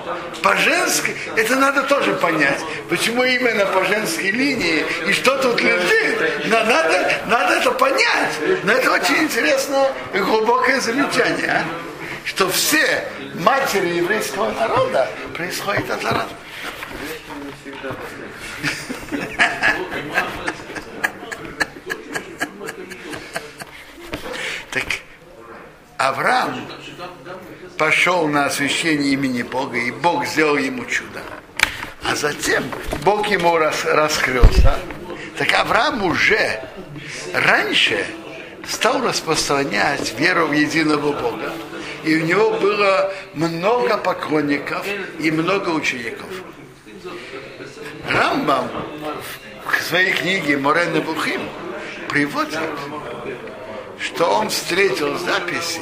по 0.41 0.56
женской, 0.56 1.13
это 1.36 1.58
надо 1.58 1.84
тоже 1.84 2.13
понять, 2.13 2.62
почему 2.88 3.25
именно 3.25 3.65
по 3.65 3.84
женской 3.84 4.32
линии 4.32 4.86
и 5.06 5.12
что 5.12 5.38
тут 5.39 5.60
лежит, 5.60 6.48
На- 6.48 6.63
надо, 6.63 7.13
надо 7.25 7.56
это 7.56 7.72
понять. 7.72 8.63
Но 8.63 8.72
это 8.72 8.94
очень 8.94 9.18
интересное 9.18 9.91
и 10.13 10.20
глубокое 10.20 10.80
замечание, 10.80 11.51
а? 11.51 11.63
что 12.24 12.50
все 12.50 13.03
матери 13.34 13.96
еврейского 13.96 14.50
народа 14.51 15.10
происходят 15.36 15.91
от 15.91 16.06
Арана. 16.06 16.30
Авраам 26.10 26.67
пошел 27.77 28.27
на 28.27 28.46
освящение 28.46 29.13
имени 29.13 29.43
Бога, 29.43 29.78
и 29.78 29.91
Бог 29.91 30.26
сделал 30.26 30.58
ему 30.58 30.86
чудо. 30.86 31.21
А 32.04 32.15
затем 32.15 32.63
Бог 33.04 33.28
ему 33.28 33.58
рас- 33.58 33.86
раскрылся. 33.86 34.80
Так 35.38 35.54
Авраам 35.54 36.04
уже 36.04 36.62
раньше 37.34 38.06
стал 38.67 39.02
распространять 39.04 40.19
веру 40.19 40.47
в 40.47 40.54
единого 40.54 41.13
Бога. 41.13 41.54
И 42.04 42.15
у 42.15 42.26
него 42.26 42.52
было 42.52 43.13
много 43.36 43.97
поклонников 43.97 44.86
и 45.19 45.30
много 45.30 45.69
учеников. 45.69 46.30
Рамбам 48.10 48.69
в 49.65 49.82
своей 49.84 50.13
книге 50.13 50.58
Морена 50.58 51.02
Бухим 51.02 51.41
приводит, 52.10 52.60
что 53.99 54.26
он 54.26 54.49
встретил 54.49 55.17
записи, 55.19 55.82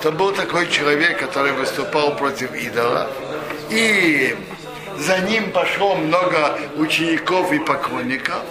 что 0.00 0.12
был 0.12 0.32
такой 0.32 0.66
человек, 0.68 1.18
который 1.18 1.52
выступал 1.52 2.16
против 2.16 2.54
идолов, 2.54 3.10
и 3.68 4.34
за 4.96 5.18
ним 5.18 5.52
пошло 5.52 5.94
много 5.94 6.58
учеников 6.76 7.52
и 7.52 7.58
поклонников, 7.58 8.42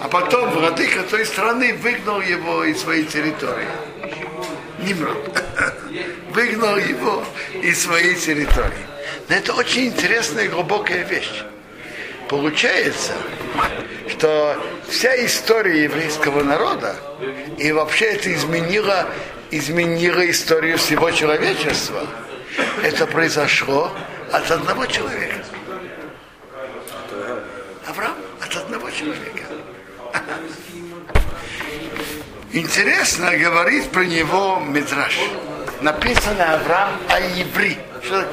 а 0.00 0.08
потом 0.08 0.50
владыка 0.50 1.04
той 1.04 1.24
страны 1.24 1.74
выгнал 1.74 2.20
его 2.20 2.64
из 2.64 2.80
своей 2.80 3.04
территории. 3.04 3.68
Нимрод. 4.80 5.40
Выгнал 6.30 6.76
его 6.76 7.22
из 7.62 7.80
своей 7.80 8.16
территории. 8.16 8.86
Но 9.28 9.36
это 9.36 9.52
очень 9.52 9.86
интересная 9.86 10.46
и 10.46 10.48
глубокая 10.48 11.04
вещь. 11.04 11.44
Получается, 12.28 13.12
что 14.08 14.60
вся 14.88 15.24
история 15.24 15.84
еврейского 15.84 16.42
народа, 16.42 16.96
и 17.58 17.70
вообще 17.70 18.06
это 18.06 18.34
изменило, 18.34 19.08
изменило 19.52 20.28
историю 20.28 20.78
всего 20.78 21.10
человечества, 21.10 22.06
это 22.82 23.06
произошло 23.06 23.92
от 24.32 24.50
одного 24.50 24.86
человека. 24.86 25.44
Авраам 27.86 28.16
от 28.40 28.56
одного 28.56 28.90
человека. 28.90 29.44
Интересно 32.52 33.36
говорит 33.36 33.90
про 33.90 34.04
него 34.04 34.58
Мидраш. 34.66 35.18
Написано 35.80 36.54
Авраам 36.54 36.90
Аиври. 37.08 37.78
Что? 38.04 38.26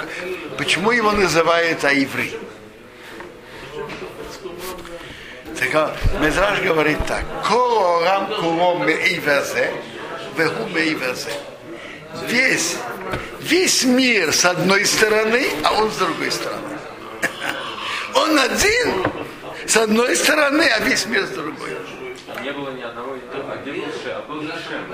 Почему 0.57 0.91
его 0.91 1.11
называют 1.11 1.83
Аиври? 1.83 2.33
Так 5.57 5.75
а, 5.75 5.95
Мидраш 6.21 6.61
говорит 6.61 6.99
так. 7.07 7.23
Колорам 7.45 8.27
кулом 8.39 8.85
веху 8.85 9.01
меивазе. 9.01 9.71
Весь, 12.27 12.77
весь 13.39 13.83
мир 13.83 14.33
с 14.33 14.45
одной 14.45 14.85
стороны, 14.85 15.47
а 15.63 15.73
он 15.73 15.91
с 15.91 15.97
другой 15.97 16.31
стороны. 16.31 16.77
Он 18.15 18.39
один 18.39 19.03
с 19.67 19.77
одной 19.77 20.15
стороны, 20.15 20.63
а 20.63 20.79
весь 20.79 21.05
мир 21.05 21.25
с 21.25 21.29
другой. 21.29 21.77
Не 22.41 22.51
было 22.51 22.71
ни 22.71 22.81
одного. 22.81 23.15
А 23.33 23.57
где 23.61 23.71
был 23.71 23.83
Шем? 24.03 24.15
А 24.15 24.21
был 24.27 24.41
Шем. 24.41 24.85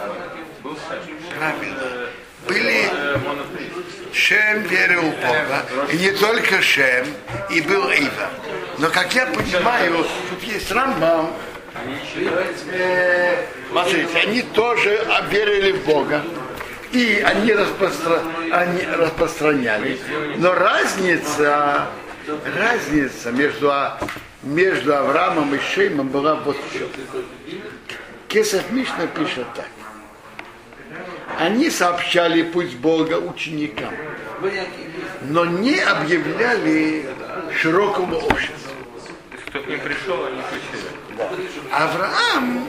Был 0.63 0.77
Шем. 0.87 0.99
Правильно. 1.37 2.09
Были. 2.47 2.89
Шем 4.13 4.63
верил 4.63 5.01
в 5.01 5.15
Бога, 5.15 5.65
и 5.91 5.97
не 5.97 6.11
только 6.11 6.61
Шем, 6.61 7.05
и 7.49 7.61
был 7.61 7.89
Ива. 7.89 8.29
Но, 8.77 8.89
как 8.89 9.13
я 9.13 9.25
понимаю, 9.25 10.05
тут 10.29 10.43
есть 10.43 10.71
Рамбам, 10.71 11.33
Смотрите, 13.69 14.17
они 14.19 14.41
тоже 14.41 15.05
верили 15.29 15.71
в 15.73 15.85
Бога. 15.85 16.21
И 16.91 17.21
они, 17.25 17.51
распростра... 17.53 18.21
они 18.51 18.83
распространяли. 18.83 19.99
Но 20.37 20.53
разница, 20.53 21.87
разница 22.57 23.31
между, 23.31 23.69
А- 23.71 23.99
между 24.43 24.95
Авраамом 24.95 25.53
и 25.55 25.59
Шеймом 25.59 26.07
была 26.07 26.35
вот 26.35 26.55
в 26.57 26.77
чем. 26.77 26.87
Кесов 28.29 28.71
Мишна 28.71 29.07
пишет 29.07 29.47
так. 29.55 29.67
Они 31.37 31.69
сообщали 31.69 32.43
путь 32.43 32.75
Бога 32.77 33.15
ученикам, 33.15 33.93
но 35.23 35.45
не 35.45 35.79
объявляли 35.79 37.07
широкому 37.59 38.17
обществу. 38.17 38.71
Кто 39.47 39.59
к 39.59 39.67
ним 39.67 39.79
пришел, 39.81 40.25
они 40.25 40.41
включили. 40.41 40.94
Авраам 41.71 42.67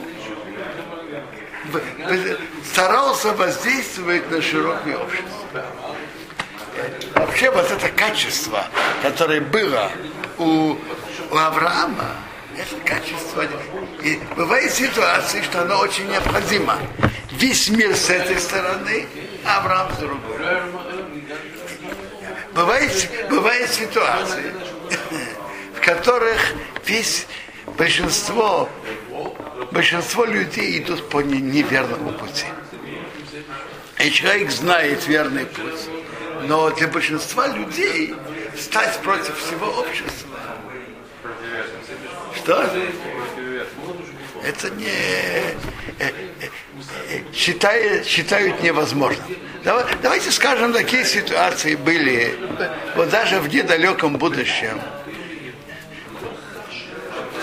старался 2.65 3.33
воздействовать 3.33 4.29
на 4.31 4.41
широкое 4.41 4.97
общество. 4.97 5.65
Вообще 7.15 7.49
вот 7.51 7.69
это 7.71 7.89
качество, 7.89 8.65
которое 9.01 9.41
было 9.41 9.91
у, 10.37 10.75
у 11.31 11.35
Авраама, 11.35 12.15
это 12.55 12.75
качество. 12.85 13.43
И 14.03 14.19
бывает 14.35 14.71
ситуации, 14.71 15.41
что 15.41 15.61
оно 15.61 15.79
очень 15.79 16.07
необходимо. 16.07 16.77
Весь 17.31 17.69
мир 17.69 17.95
с 17.95 18.09
этой 18.09 18.39
стороны, 18.39 19.07
а 19.45 19.57
Авраам 19.57 19.91
с 19.93 19.97
другой. 19.97 20.37
Бывает, 22.53 23.09
бывает 23.29 23.69
ситуации, 23.69 24.53
в 25.75 25.81
которых 25.81 26.39
весь 26.85 27.27
большинство 27.77 28.69
большинство 29.71 30.25
людей 30.25 30.79
идут 30.79 31.09
по 31.09 31.21
не- 31.21 31.41
неверному 31.41 32.11
пути. 32.13 32.45
И 34.03 34.11
человек 34.11 34.51
знает 34.51 35.07
верный 35.07 35.45
путь. 35.45 35.89
Но 36.43 36.69
для 36.71 36.87
большинства 36.87 37.47
людей 37.47 38.13
стать 38.57 38.97
против 38.99 39.37
всего 39.37 39.67
общества. 39.67 40.39
Что? 42.35 42.69
Это 44.43 44.69
не 44.69 44.85
э, 44.87 45.53
э, 45.99 46.09
считает, 47.33 48.05
считают 48.05 48.61
невозможным. 48.61 49.25
Давай- 49.63 49.85
Давайте 50.01 50.31
скажем, 50.31 50.71
такие 50.73 51.03
ситуации 51.03 51.75
были 51.75 52.37
вот 52.95 53.09
даже 53.09 53.39
в 53.39 53.53
недалеком 53.53 54.17
будущем 54.17 54.79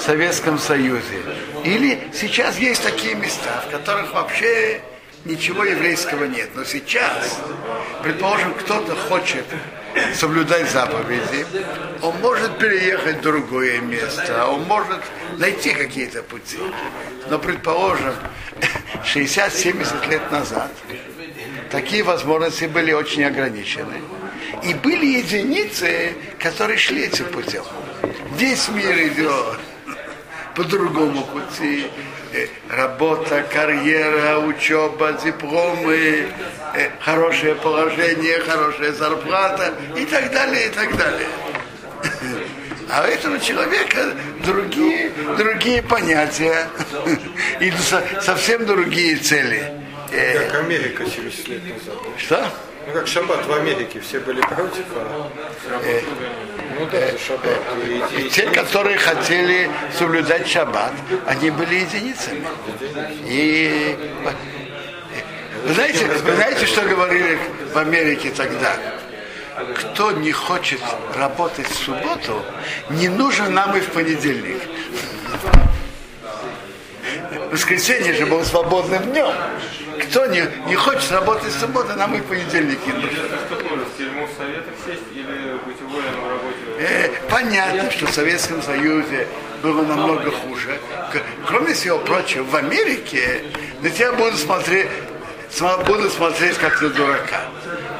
Советском 0.04 0.58
Союзе. 0.58 1.22
Или 1.64 1.98
сейчас 2.12 2.58
есть 2.58 2.82
такие 2.82 3.14
места, 3.14 3.64
в 3.66 3.70
которых 3.70 4.12
вообще 4.12 4.82
ничего 5.24 5.64
еврейского 5.64 6.24
нет. 6.24 6.50
Но 6.54 6.64
сейчас, 6.64 7.40
предположим, 8.02 8.52
кто-то 8.52 8.94
хочет 8.94 9.46
соблюдать 10.14 10.70
заповеди, 10.70 11.46
он 12.02 12.16
может 12.20 12.58
переехать 12.58 13.18
в 13.18 13.22
другое 13.22 13.80
место, 13.80 14.46
он 14.46 14.64
может 14.64 15.00
найти 15.38 15.72
какие-то 15.72 16.22
пути. 16.22 16.58
Но, 17.30 17.38
предположим, 17.38 18.14
60-70 19.04 20.10
лет 20.10 20.30
назад 20.30 20.70
такие 21.70 22.02
возможности 22.02 22.66
были 22.66 22.92
очень 22.92 23.24
ограничены. 23.24 24.02
И 24.62 24.74
были 24.74 25.06
единицы, 25.06 26.14
которые 26.38 26.76
шли 26.76 27.04
этим 27.06 27.26
путем. 27.26 27.64
Весь 28.36 28.68
мир 28.68 28.98
идет 29.08 29.58
по 30.54 30.64
другому 30.64 31.22
пути. 31.24 31.86
Э, 32.32 32.46
Работа, 32.68 33.44
карьера, 33.52 34.38
учеба, 34.40 35.12
дипломы, 35.24 36.26
э, 36.74 36.90
хорошее 37.00 37.54
положение, 37.54 38.40
хорошая 38.40 38.92
зарплата 38.92 39.72
и 39.96 40.04
так 40.04 40.32
далее, 40.32 40.66
и 40.66 40.70
так 40.70 40.96
далее. 40.96 41.28
А 42.90 43.02
у 43.02 43.04
этого 43.06 43.38
человека 43.38 44.14
другие, 44.44 45.10
другие 45.38 45.82
понятия 45.82 46.66
и 47.60 47.70
со- 47.70 48.02
совсем 48.20 48.66
другие 48.66 49.16
цели. 49.16 49.72
Как 50.10 50.60
Америка 50.60 51.04
70 51.06 51.48
лет 51.48 51.62
назад. 51.64 51.98
Что? 52.18 52.50
Ну 52.86 52.92
как 52.92 53.06
шаббат 53.06 53.46
в 53.46 53.52
Америке, 53.52 54.00
все 54.00 54.20
были 54.20 54.40
против, 54.40 54.84
а... 54.96 55.30
Ну 56.78 56.86
да, 56.90 57.10
за 57.12 57.18
шаббат. 57.18 57.58
И- 58.16 58.22
и- 58.26 58.28
Те, 58.30 58.42
которые 58.50 58.98
хотели 58.98 59.70
соблюдать 59.96 60.46
шаббат, 60.48 60.92
они 61.26 61.50
были 61.50 61.76
единицами. 61.76 62.44
И 63.26 63.96
вы 65.66 65.72
знаете, 65.74 66.06
вы 66.06 66.32
знаете, 66.34 66.66
что 66.66 66.82
говорили 66.82 67.38
в 67.72 67.78
Америке 67.78 68.30
тогда? 68.36 68.76
Кто 69.76 70.10
не 70.10 70.32
хочет 70.32 70.80
работать 71.16 71.68
в 71.68 71.74
субботу, 71.76 72.44
не 72.90 73.08
нужен 73.08 73.54
нам 73.54 73.76
и 73.76 73.80
в 73.80 73.86
понедельник. 73.90 74.60
Воскресенье 77.50 78.14
же 78.14 78.26
было 78.26 78.44
свободным 78.44 79.02
днем. 79.04 79.32
Кто 80.02 80.26
не, 80.26 80.44
не 80.66 80.74
хочет 80.74 81.10
работать 81.12 81.52
в 81.52 81.60
субботу, 81.60 81.94
нам 81.96 82.14
и 82.14 82.20
в 82.20 82.24
понедельник 82.24 82.78
работе? 86.28 86.56
Э, 86.78 87.08
понятно, 87.30 87.90
что 87.90 88.06
в 88.06 88.10
Советском 88.10 88.62
Союзе 88.62 89.26
было 89.62 89.82
намного 89.82 90.30
хуже. 90.30 90.78
Кроме 91.46 91.74
всего 91.74 91.98
прочего, 91.98 92.44
в 92.44 92.56
Америке 92.56 93.42
на 93.80 93.90
тебя 93.90 94.12
будут 94.12 94.38
смотреть, 94.38 94.88
будут 95.86 96.12
смотреть 96.12 96.58
как 96.58 96.82
на 96.82 96.88
дурака. 96.90 97.40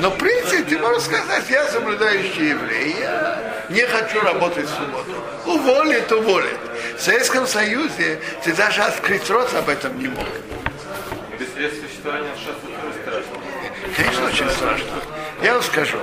Но 0.01 0.11
в 0.11 0.19
принципе 0.19 0.63
ты 0.65 0.79
можешь 0.79 1.05
сказать, 1.05 1.45
я 1.49 1.67
соблюдающий 1.69 2.51
еврей, 2.51 2.97
я 3.01 3.55
не 3.71 3.83
хочу 3.83 4.21
работать 4.21 4.67
в 4.67 4.75
субботу. 4.75 5.13
Уволит, 5.47 6.11
уволит. 6.13 6.59
В 6.97 7.01
Советском 7.01 7.47
Союзе 7.47 8.21
ты 8.45 8.53
даже 8.55 8.83
открыть 8.83 9.29
рот 9.29 9.53
об 9.55 9.69
этом 9.69 9.99
не 9.99 10.09
мог. 10.09 10.27
Без 11.39 11.53
средств 11.53 11.83
существования 11.87 12.31
общаться 12.31 12.67
тоже 12.67 12.95
страшно. 13.03 13.97
Конечно, 13.97 14.27
очень 14.27 14.51
страшно. 14.51 14.91
Я 15.43 15.55
вам 15.55 15.63
скажу, 15.63 15.99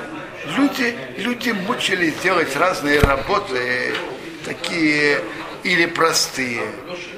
люди, 0.57 0.95
люди 1.17 1.51
мучились 1.51 2.15
делать 2.15 2.55
разные 2.55 2.99
работы, 2.99 3.93
такие 4.45 5.19
или 5.63 5.85
простые, 5.85 6.63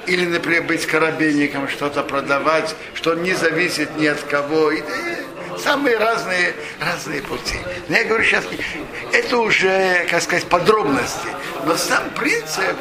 или, 0.06 0.26
например, 0.26 0.64
быть 0.64 0.86
корабельником, 0.86 1.68
что-то 1.68 2.02
продавать, 2.02 2.74
что 2.94 3.14
не 3.14 3.34
зависит 3.34 3.96
ни 3.96 4.06
от 4.06 4.20
кого. 4.22 4.70
И, 4.70 4.80
э, 4.80 5.16
самые 5.58 5.96
разные, 5.96 6.54
разные 6.80 7.22
пути. 7.22 7.58
Но 7.88 7.96
я 7.96 8.04
говорю 8.04 8.24
сейчас, 8.24 8.44
это 9.12 9.38
уже, 9.38 10.06
как 10.10 10.22
сказать, 10.22 10.44
подробности. 10.44 11.28
Но 11.64 11.76
сам 11.76 12.10
принцип, 12.10 12.76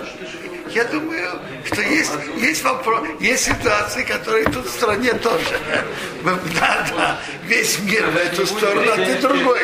я 0.76 0.84
думаю, 0.86 1.40
что 1.66 1.82
есть, 1.82 2.12
есть 2.38 2.64
вопрос, 2.64 3.08
есть 3.20 3.46
ситуации, 3.46 4.04
которые 4.04 4.46
тут 4.46 4.66
в 4.66 4.70
стране 4.70 5.14
тоже. 5.14 5.44
Да, 6.24 6.88
да, 6.96 7.20
весь 7.44 7.80
мир 7.80 8.06
в 8.08 8.16
эту 8.16 8.46
сторону, 8.46 8.90
а 8.94 8.96
ты 8.96 9.16
другой. 9.16 9.60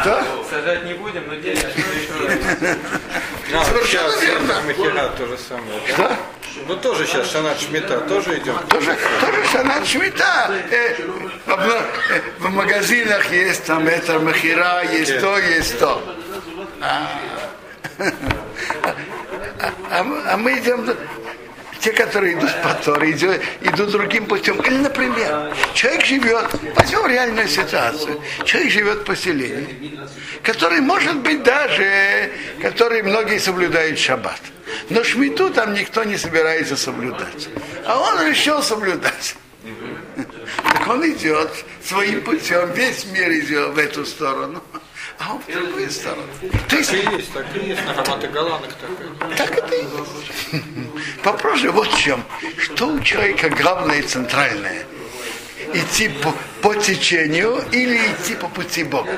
Что? 0.00 0.24
Сажать 0.48 0.84
не 0.84 0.94
будем, 0.94 1.24
но 1.26 1.34
А, 3.54 3.64
Совершенно 3.64 4.72
верно. 4.72 5.08
То 5.18 5.26
же 5.26 5.36
самое. 5.36 5.80
Что? 5.86 6.16
Ну 6.66 6.76
тоже 6.76 7.06
сейчас 7.06 7.30
Шанат 7.30 7.60
Шмита 7.60 8.00
тоже 8.00 8.38
идем. 8.38 8.56
Тоже, 8.68 8.96
тоже 9.20 9.44
шанат 9.52 9.86
шмита. 9.86 10.50
Э, 10.70 10.94
в, 11.46 11.50
э, 11.50 11.82
в 12.38 12.50
магазинах 12.50 13.30
есть 13.32 13.64
там 13.64 13.86
это 13.86 14.18
махира, 14.18 14.82
есть 14.92 15.20
то, 15.20 15.38
есть 15.38 15.78
то. 15.78 16.02
А, 16.80 17.08
а 19.90 20.02
мы- 20.02 20.22
а 20.26 20.36
мы 20.36 20.58
идем, 20.58 20.84
те, 21.80 21.92
которые 21.92 22.34
идут 22.34 22.50
по 22.62 22.74
Торе, 22.74 23.10
идут, 23.10 23.40
идут 23.60 23.90
другим 23.90 24.26
путем. 24.26 24.60
Или, 24.60 24.78
например, 24.78 25.54
человек 25.74 26.04
живет, 26.04 26.46
возьмем 26.76 27.06
реальную 27.06 27.48
ситуацию, 27.48 28.20
человек 28.44 28.72
живет 28.72 28.98
в 28.98 29.04
поселении, 29.04 29.98
который, 30.42 30.80
может 30.80 31.16
быть, 31.18 31.42
даже, 31.42 32.30
который 32.60 33.02
многие 33.02 33.38
соблюдают 33.38 33.98
шаббат. 33.98 34.40
Но 34.90 35.02
шмиту 35.04 35.50
там 35.50 35.74
никто 35.74 36.04
не 36.04 36.16
собирается 36.16 36.76
соблюдать. 36.76 37.48
А 37.84 37.98
он 37.98 38.26
решил 38.28 38.62
соблюдать. 38.62 39.36
Так 40.64 40.88
он 40.88 41.08
идет 41.08 41.50
своим 41.84 42.22
путем, 42.22 42.72
весь 42.72 43.04
мир 43.06 43.30
идет 43.30 43.70
в 43.70 43.78
эту 43.78 44.04
сторону, 44.04 44.62
а 45.24 45.34
он 45.34 45.40
в 45.40 45.46
другую 45.46 45.90
сторону. 45.90 46.26
То 46.68 46.76
есть, 46.76 46.90
Так 46.90 47.12
и 47.12 47.16
есть, 47.16 47.32
так 47.32 47.46
и 47.56 47.66
есть. 47.66 47.86
На 47.86 47.94
Хамата 47.94 48.28
Галанах 48.28 48.70
такая. 48.74 49.36
так 49.36 49.58
это 49.58 49.74
и 49.74 49.82
есть. 49.82 50.64
Вопрос 51.24 51.60
же 51.60 51.70
вот 51.70 51.88
в 51.88 51.98
чем. 51.98 52.24
Что 52.58 52.88
у 52.88 53.00
человека 53.00 53.48
главное 53.50 53.98
и 54.00 54.02
центральное? 54.02 54.84
Идти 55.74 56.08
по, 56.08 56.34
по 56.60 56.74
течению 56.74 57.64
или 57.70 57.96
идти 57.96 58.34
по 58.34 58.48
пути 58.48 58.84
Бога? 58.84 59.16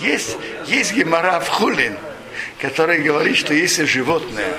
Есть, 0.00 0.36
есть 0.66 0.92
гемора 0.94 1.40
в 1.40 1.48
Хулин, 1.48 1.98
который 2.60 3.02
говорит, 3.02 3.36
что 3.36 3.52
если 3.52 3.84
животное 3.84 4.54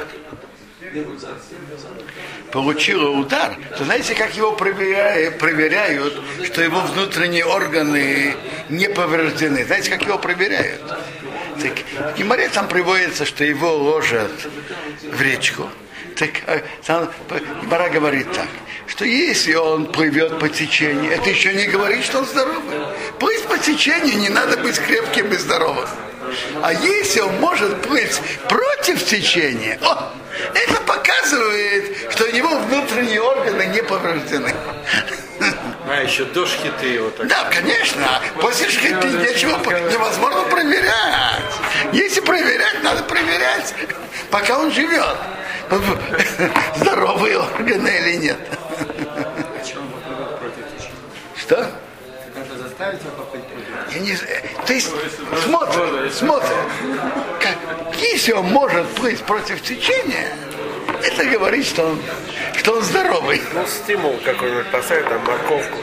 получило 2.51 3.09
удар, 3.09 3.55
то 3.77 3.83
знаете, 3.83 4.15
как 4.15 4.35
его 4.35 4.53
проверяют, 4.53 6.21
что 6.45 6.61
его 6.61 6.81
внутренние 6.81 7.45
органы 7.45 8.35
не 8.69 8.89
повреждены. 8.89 9.65
Знаете, 9.65 9.89
как 9.89 10.03
его 10.03 10.17
проверяют? 10.17 10.81
Так, 11.61 12.13
в 12.13 12.17
Геморе 12.17 12.47
там 12.49 12.67
приводится, 12.67 13.25
что 13.25 13.43
его 13.43 13.75
ложат 13.75 14.31
в 15.03 15.21
речку. 15.21 15.69
Так 16.15 16.31
э, 16.47 16.61
там 16.85 17.09
Гемора 17.61 17.89
говорит 17.89 18.31
так, 18.33 18.47
что 18.87 19.05
если 19.05 19.53
он 19.53 19.85
плывет 19.85 20.39
по 20.39 20.49
течению, 20.49 21.11
это 21.11 21.29
еще 21.29 21.53
не 21.53 21.65
говорит, 21.65 22.03
что 22.03 22.19
он 22.19 22.25
здоровый. 22.25 22.79
Плыть 23.19 23.43
по 23.43 23.57
течению 23.57 24.17
не 24.17 24.29
надо 24.29 24.57
быть 24.57 24.79
крепким 24.79 25.31
и 25.31 25.37
здоровым. 25.37 25.87
А 26.61 26.73
если 26.73 27.21
он 27.21 27.35
может 27.39 27.81
плыть 27.83 28.19
против 28.47 29.05
течения, 29.05 29.79
о, 29.81 30.11
это 30.53 30.81
показывает, 30.81 32.11
что 32.11 32.25
у 32.25 32.31
него 32.31 32.57
внутренние 32.59 33.21
органы 33.21 33.65
не 33.67 33.83
повреждены. 33.83 34.53
А, 35.87 36.03
еще 36.03 36.25
дождь 36.25 36.57
хиты 36.61 36.87
его 36.87 37.09
так. 37.09 37.27
Да, 37.27 37.45
конечно. 37.45 38.21
После 38.41 38.69
шхиты 38.69 39.07
ничего 39.07 39.57
невозможно 39.89 40.41
проверять. 40.43 41.41
Если 41.93 42.19
проверять, 42.21 42.83
надо 42.83 43.03
проверять, 43.03 43.73
пока 44.29 44.59
он 44.59 44.71
живет. 44.71 45.17
Здоровые 46.75 47.39
органы 47.39 47.87
или 47.87 48.17
нет. 48.17 48.37
Что? 51.35 51.69
Я 52.79 53.99
не 53.99 54.13
знаю. 54.13 54.41
То 54.65 54.73
есть 54.73 54.89
смотрит, 55.43 56.13
смотрит. 56.13 56.49
Как, 57.41 57.57
если 57.97 58.31
он 58.31 58.45
может 58.45 58.87
плыть 58.89 59.21
против 59.23 59.61
течения, 59.61 60.29
это 61.03 61.25
говорит, 61.25 61.65
что 61.65 61.87
он, 61.87 62.01
что 62.57 62.75
он 62.75 62.83
здоровый. 62.83 63.41
Ну, 63.53 63.65
стимул 63.67 64.17
какой-нибудь 64.23 64.67
поставить, 64.67 65.09
там, 65.09 65.21
морковку. 65.25 65.77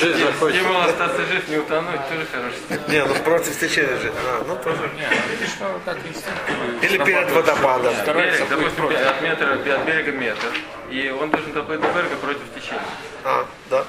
Жизнь 0.00 0.24
захочет. 0.24 0.62
Ему 0.62 0.78
остаться 0.78 1.26
жив, 1.26 1.48
не 1.48 1.56
утонуть, 1.56 2.08
тоже 2.08 2.26
хороший. 2.32 2.88
Не, 2.88 3.04
ну 3.04 3.14
против 3.16 3.58
течения 3.58 3.98
же. 3.98 4.12
А, 4.16 4.44
ну 4.46 4.56
тоже. 4.56 4.88
Видишь, 5.30 5.54
что 5.54 5.80
так 5.84 5.96
инстинктивно. 5.98 6.86
Или 6.86 7.04
перед 7.04 7.30
водопадом. 7.32 7.94
Берег, 8.06 8.48
допустим, 8.48 8.86
от, 8.86 9.22
метра, 9.22 9.54
от 9.54 9.84
берега 9.84 10.12
метр. 10.12 10.48
И 10.90 11.10
он 11.10 11.30
должен 11.30 11.52
доплыть 11.52 11.80
до 11.80 11.88
берега 11.88 12.16
против 12.16 12.42
течения. 12.54 12.80
А, 13.24 13.44
да. 13.70 13.84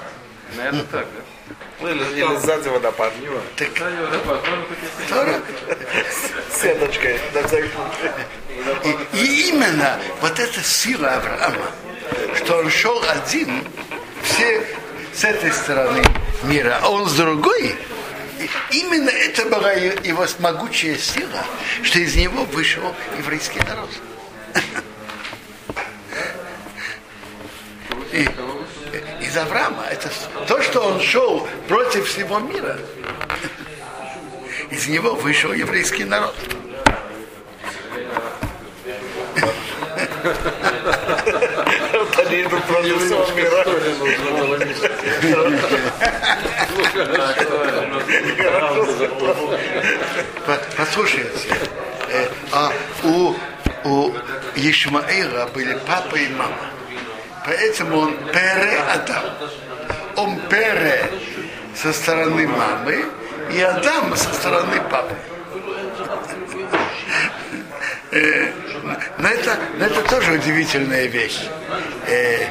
Наверное, 0.56 0.84
так, 0.84 1.06
да? 1.06 1.54
Ну 1.80 1.88
или, 1.90 2.04
или 2.20 2.36
сзади 2.36 2.68
водопад. 2.68 3.12
Так 3.56 3.68
Да, 3.78 3.90
и 3.90 3.96
водопад, 3.96 4.48
можно 4.48 4.64
хоть 4.66 4.78
если- 4.82 6.50
С 6.52 6.60
сеточкой. 6.62 7.20
на 7.34 7.46
всякий 7.48 7.70
случай. 7.70 8.98
И, 9.12 9.16
и 9.18 9.48
именно 9.50 9.98
вот 10.20 10.38
эта 10.38 10.62
сила 10.62 11.14
Авраама, 11.14 11.70
что 12.36 12.58
он 12.58 12.70
шел 12.70 13.02
один, 13.08 13.64
все 14.22 14.64
с 15.12 15.24
этой 15.24 15.52
стороны 15.52 16.02
мира, 16.44 16.78
а 16.82 16.88
он 16.90 17.08
с 17.08 17.14
другой, 17.14 17.74
именно 18.70 19.10
это 19.10 19.44
была 19.46 19.72
его 19.72 20.26
могучая 20.38 20.96
сила, 20.96 21.44
что 21.82 21.98
из 21.98 22.14
него 22.16 22.44
вышел 22.44 22.94
еврейский 23.18 23.60
народ. 23.68 23.90
И, 28.12 28.28
из 29.34 29.36
Авраама, 29.36 29.84
это 29.90 30.08
то, 30.46 30.62
что 30.62 30.80
он 30.80 31.00
шел 31.00 31.48
против 31.66 32.08
всего 32.08 32.38
мира, 32.38 32.78
из 34.70 34.86
него 34.86 35.16
вышел 35.16 35.52
еврейский 35.52 36.04
народ. 36.04 36.36
Они 42.16 42.42
идут 42.42 42.62
против 42.64 43.00
Послушайте, 50.76 51.48
э, 52.08 52.28
а 52.52 52.72
у, 53.02 53.34
у 53.84 54.12
Ишмаила 54.54 55.46
были 55.52 55.76
папа 55.86 56.14
и 56.14 56.28
мама. 56.28 56.73
Поэтому 57.44 57.98
он 57.98 58.16
Пере 58.32 58.80
Адам. 58.92 59.24
Он 60.16 60.40
Пере 60.48 61.10
со 61.74 61.92
стороны 61.92 62.46
мамы 62.48 63.04
и 63.52 63.60
Адам 63.60 64.16
со 64.16 64.32
стороны 64.32 64.80
папы. 64.90 65.14
Э, 68.12 68.52
Но 69.18 69.28
это, 69.28 69.58
но 69.78 69.84
это 69.86 70.00
тоже 70.02 70.32
удивительная 70.32 71.06
вещь. 71.06 71.46
Э, 72.06 72.46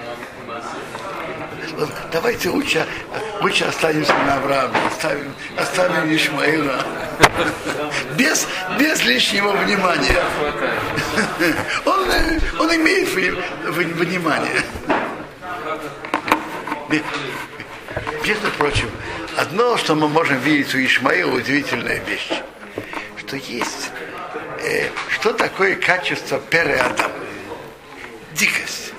Давайте 2.12 2.50
лучше, 2.50 2.86
лучше 3.42 3.66
останемся 3.66 4.14
на 4.14 4.36
Аврааме, 4.36 4.76
оставим, 4.88 5.34
оставим 5.58 6.16
Ишмаила. 6.16 6.80
Без, 8.16 8.48
без 8.78 9.04
лишнего 9.04 9.52
внимания. 9.52 10.22
Он, 11.86 12.10
он 12.60 12.76
имеет 12.76 13.10
внимание. 13.66 14.62
Ме- 16.90 17.04
Между 18.26 18.50
прочим, 18.52 18.90
одно, 19.38 19.78
что 19.78 19.96
мы 19.96 20.08
можем 20.08 20.40
видеть 20.40 20.74
у 20.76 20.84
Ишмаила, 20.84 21.36
удивительная 21.36 22.00
вещь, 22.00 22.30
что 23.18 23.36
есть, 23.36 23.92
э, 24.64 24.90
что 25.10 25.34
такое 25.34 25.76
качество 25.76 26.40
переадам? 26.40 27.12
Дикость 28.34 28.94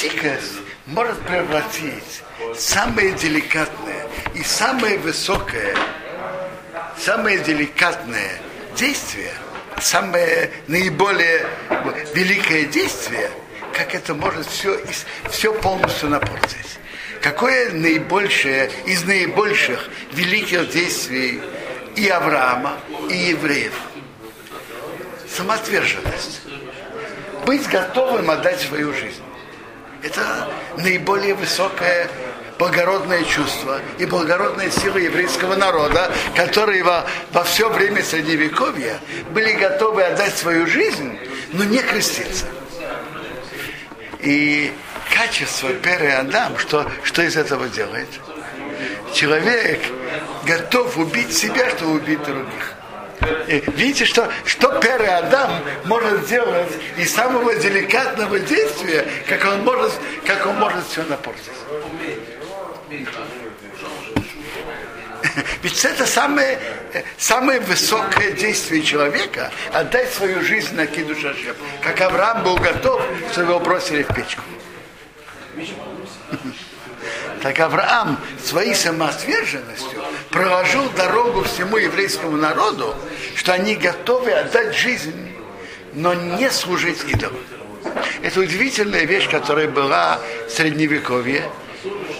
дикость 0.00 0.58
может 0.86 1.18
превратить 1.22 2.22
самое 2.56 3.12
деликатное 3.12 4.06
и 4.34 4.42
самое 4.42 4.98
высокое, 4.98 5.74
самое 6.98 7.38
деликатное 7.38 8.38
действие, 8.76 9.32
самое 9.80 10.50
наиболее 10.66 11.46
великое 12.14 12.64
действие, 12.66 13.30
как 13.74 13.94
это 13.94 14.14
может 14.14 14.46
все, 14.46 14.80
все 15.30 15.52
полностью 15.52 16.08
напортить. 16.08 16.78
Какое 17.20 17.70
наибольшее 17.70 18.70
из 18.86 19.04
наибольших 19.04 19.88
великих 20.12 20.70
действий 20.70 21.42
и 21.96 22.08
Авраама, 22.08 22.78
и 23.10 23.16
евреев? 23.16 23.74
Самоотверженность. 25.28 26.42
Быть 27.46 27.68
готовым 27.68 28.30
отдать 28.30 28.60
свою 28.60 28.92
жизнь. 28.92 29.22
Это 30.02 30.48
наиболее 30.76 31.34
высокое 31.34 32.08
благородное 32.58 33.24
чувство 33.24 33.80
и 33.98 34.06
благородная 34.06 34.70
сила 34.70 34.98
еврейского 34.98 35.56
народа, 35.56 36.12
которые 36.36 36.84
во, 36.84 37.04
во 37.32 37.42
все 37.42 37.68
время 37.68 38.02
Средневековья 38.02 38.98
были 39.30 39.52
готовы 39.52 40.02
отдать 40.02 40.36
свою 40.36 40.66
жизнь, 40.66 41.18
но 41.52 41.64
не 41.64 41.78
креститься. 41.78 42.46
И 44.24 44.72
качество 45.14 45.70
Пере 45.74 46.14
Адам, 46.14 46.58
что, 46.58 46.90
что 47.02 47.22
из 47.22 47.36
этого 47.36 47.68
делает? 47.68 48.08
Человек 49.12 49.80
готов 50.46 50.96
убить 50.96 51.36
себя, 51.36 51.68
чтобы 51.70 51.96
убить 51.96 52.22
других. 52.22 52.74
И 53.48 53.62
видите, 53.76 54.06
что, 54.06 54.30
что 54.46 54.80
Пере 54.80 55.08
Адам 55.08 55.60
может 55.84 56.24
сделать 56.24 56.72
из 56.96 57.14
самого 57.14 57.54
деликатного 57.54 58.40
действия, 58.40 59.06
как 59.28 59.44
он 59.44 59.62
может, 59.62 59.92
как 60.26 60.46
он 60.46 60.56
может 60.56 60.86
все 60.86 61.02
напортить. 61.02 61.52
Ведь 65.62 65.84
это 65.84 66.06
самое, 66.06 66.58
самое 67.18 67.60
высокое 67.60 68.32
действие 68.32 68.82
человека 68.82 69.50
отдать 69.72 70.12
свою 70.12 70.42
жизнь 70.42 70.74
на 70.74 70.86
киду 70.86 71.14
шашем. 71.14 71.56
Как 71.82 72.00
Авраам 72.00 72.44
был 72.44 72.56
готов, 72.56 73.02
что 73.32 73.42
его 73.42 73.58
бросили 73.58 74.02
в 74.02 74.14
печку. 74.14 74.42
Так 77.42 77.60
Авраам 77.60 78.18
своей 78.42 78.74
самоотверженностью 78.74 80.02
проложил 80.30 80.88
дорогу 80.90 81.42
всему 81.44 81.76
еврейскому 81.76 82.36
народу, 82.36 82.94
что 83.34 83.52
они 83.52 83.74
готовы 83.74 84.32
отдать 84.32 84.74
жизнь, 84.74 85.32
но 85.92 86.14
не 86.14 86.50
служить 86.50 87.04
идолам. 87.06 87.36
Это 88.22 88.40
удивительная 88.40 89.04
вещь, 89.04 89.28
которая 89.28 89.68
была 89.68 90.18
в 90.48 90.50
Средневековье, 90.50 91.50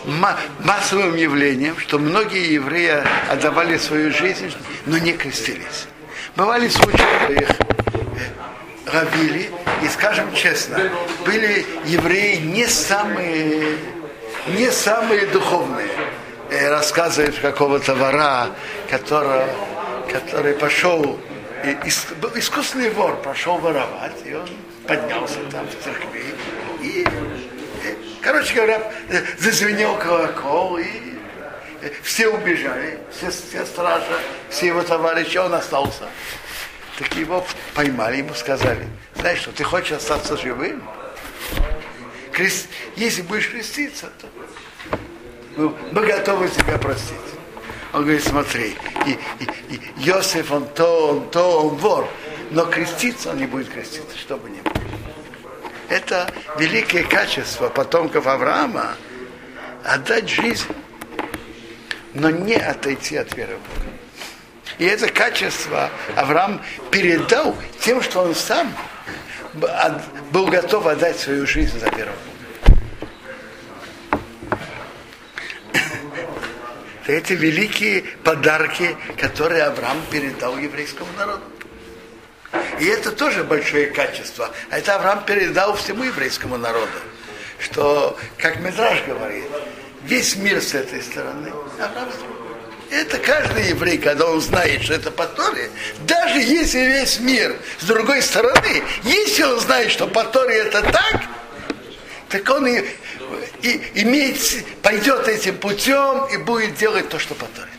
массовым 0.07 1.17
явлением, 1.17 1.79
что 1.79 1.99
многие 1.99 2.53
евреи 2.55 3.03
отдавали 3.31 3.79
свою 3.79 4.13
жизнь, 4.13 4.53
но 4.87 4.99
не 4.99 5.13
крестились. 5.13 5.87
Бывали 6.37 6.69
случаи, 6.69 7.05
что 7.25 7.33
их 7.33 7.51
э, 7.51 8.91
равили, 8.91 9.51
и, 9.83 9.89
скажем 9.89 10.33
честно, 10.35 10.91
были 11.25 11.65
евреи 11.87 12.37
не 12.37 12.67
самые, 12.67 13.79
не 14.49 14.71
самые 14.71 15.27
духовные. 15.27 15.89
Э, 16.51 16.71
Рассказывает 16.71 17.39
какого-то 17.39 17.95
вора, 17.95 18.51
который, 18.91 19.47
который 20.11 20.55
пошел, 20.55 21.19
искусный 22.35 22.91
вор, 22.91 23.17
пошел 23.23 23.57
воровать, 23.59 24.17
и 24.25 24.35
он 24.35 24.49
поднялся 24.87 25.39
там 25.51 25.67
в 25.67 25.85
церкви, 25.85 26.25
и 26.83 27.07
Короче 28.25 28.55
говоря, 28.55 28.91
э, 29.11 29.23
зазвенел 29.39 29.97
колокол, 29.99 30.79
и 30.79 30.87
э, 31.83 31.91
все 32.03 32.29
убежали, 32.29 32.99
все, 33.15 33.31
все 33.31 33.67
стражи, 33.67 34.19
все 34.49 34.69
его 34.69 34.83
товарищи, 34.83 35.37
он 35.37 35.53
остался. 35.53 36.09
Так 36.99 37.15
его 37.17 37.47
поймали, 37.75 38.17
ему 38.19 38.33
сказали, 38.35 38.87
знаешь 39.15 39.41
что, 39.41 39.53
ты 39.53 39.63
хочешь 39.63 39.93
остаться 39.93 40.39
живым? 40.39 40.83
Крест- 42.33 42.69
Если 42.97 43.21
будешь 43.21 43.51
креститься, 43.51 44.11
то 44.19 44.27
мы, 45.57 45.75
мы 45.93 46.07
готовы 46.07 46.49
тебя 46.49 46.79
простить. 46.79 47.17
Он 47.93 48.03
говорит, 48.03 48.25
смотри, 48.25 48.75
и, 49.07 49.11
и, 49.41 49.75
и 49.75 49.81
Йосиф, 49.99 50.51
он 50.51 50.67
то, 50.69 51.09
он 51.11 51.31
то, 51.31 51.61
он 51.63 51.77
вор, 51.77 52.09
но 52.51 52.65
креститься 52.65 53.31
он 53.31 53.37
не 53.37 53.47
будет 53.47 53.69
креститься, 53.69 54.17
что 54.17 54.37
бы 54.39 54.49
ни 54.49 54.61
было. 54.63 54.73
Это 55.95 56.29
великое 56.59 57.05
качество 57.05 57.69
потомков 57.69 58.27
Авраама 58.27 58.97
отдать 59.85 60.29
жизнь, 60.29 60.67
но 62.15 62.31
не 62.31 62.57
отойти 62.57 63.17
от 63.17 63.33
веры 63.37 63.59
Бога. 63.59 63.93
И 64.79 64.87
это 64.87 65.07
качество 65.07 65.89
Авраам 66.17 66.61
передал 66.91 67.57
тем, 67.79 68.03
что 68.03 68.23
он 68.23 68.35
сам 68.35 68.75
был 70.33 70.47
готов 70.47 70.85
отдать 70.89 71.17
свою 71.21 71.47
жизнь 71.47 71.79
за 71.79 71.89
веру 71.91 72.11
Бога. 72.11 72.77
Это 77.07 77.35
великие 77.35 78.03
подарки, 78.25 78.97
которые 79.17 79.63
Авраам 79.63 79.99
передал 80.11 80.59
еврейскому 80.59 81.13
народу. 81.17 81.54
И 82.81 82.87
это 82.87 83.13
тоже 83.13 83.45
большое 83.45 83.87
качество. 83.87 84.51
А 84.71 84.79
это 84.79 84.97
Авраам 84.97 85.25
передал 85.25 85.77
всему 85.77 86.05
еврейскому 86.05 86.57
народу. 86.57 86.99
Что, 87.59 88.19
как 88.39 88.61
Медраж 88.61 89.03
говорит, 89.07 89.45
весь 90.05 90.37
мир 90.37 90.61
с 90.61 90.75
этой 90.75 91.03
стороны. 91.03 91.53
Это 92.91 93.19
каждый 93.19 93.69
еврей, 93.71 93.99
когда 93.99 94.27
он 94.27 94.41
знает, 94.41 94.83
что 94.83 94.95
это 94.95 95.11
по 95.11 95.27
Торе, 95.27 95.71
даже 96.07 96.39
если 96.39 96.79
весь 96.79 97.19
мир 97.19 97.57
с 97.81 97.85
другой 97.85 98.23
стороны, 98.23 98.83
если 99.03 99.43
он 99.43 99.59
знает, 99.59 99.91
что 99.91 100.07
по 100.07 100.23
Торе 100.23 100.59
это 100.59 100.83
так, 100.83 101.23
так 102.29 102.49
он 102.51 102.67
и, 102.67 102.85
и 103.63 104.03
имеет, 104.03 104.39
пойдет 104.83 105.27
этим 105.27 105.57
путем 105.57 106.27
и 106.27 106.37
будет 106.37 106.77
делать 106.77 107.09
то, 107.09 107.19
что 107.19 107.35
по 107.35 107.47
Торе. 107.47 107.74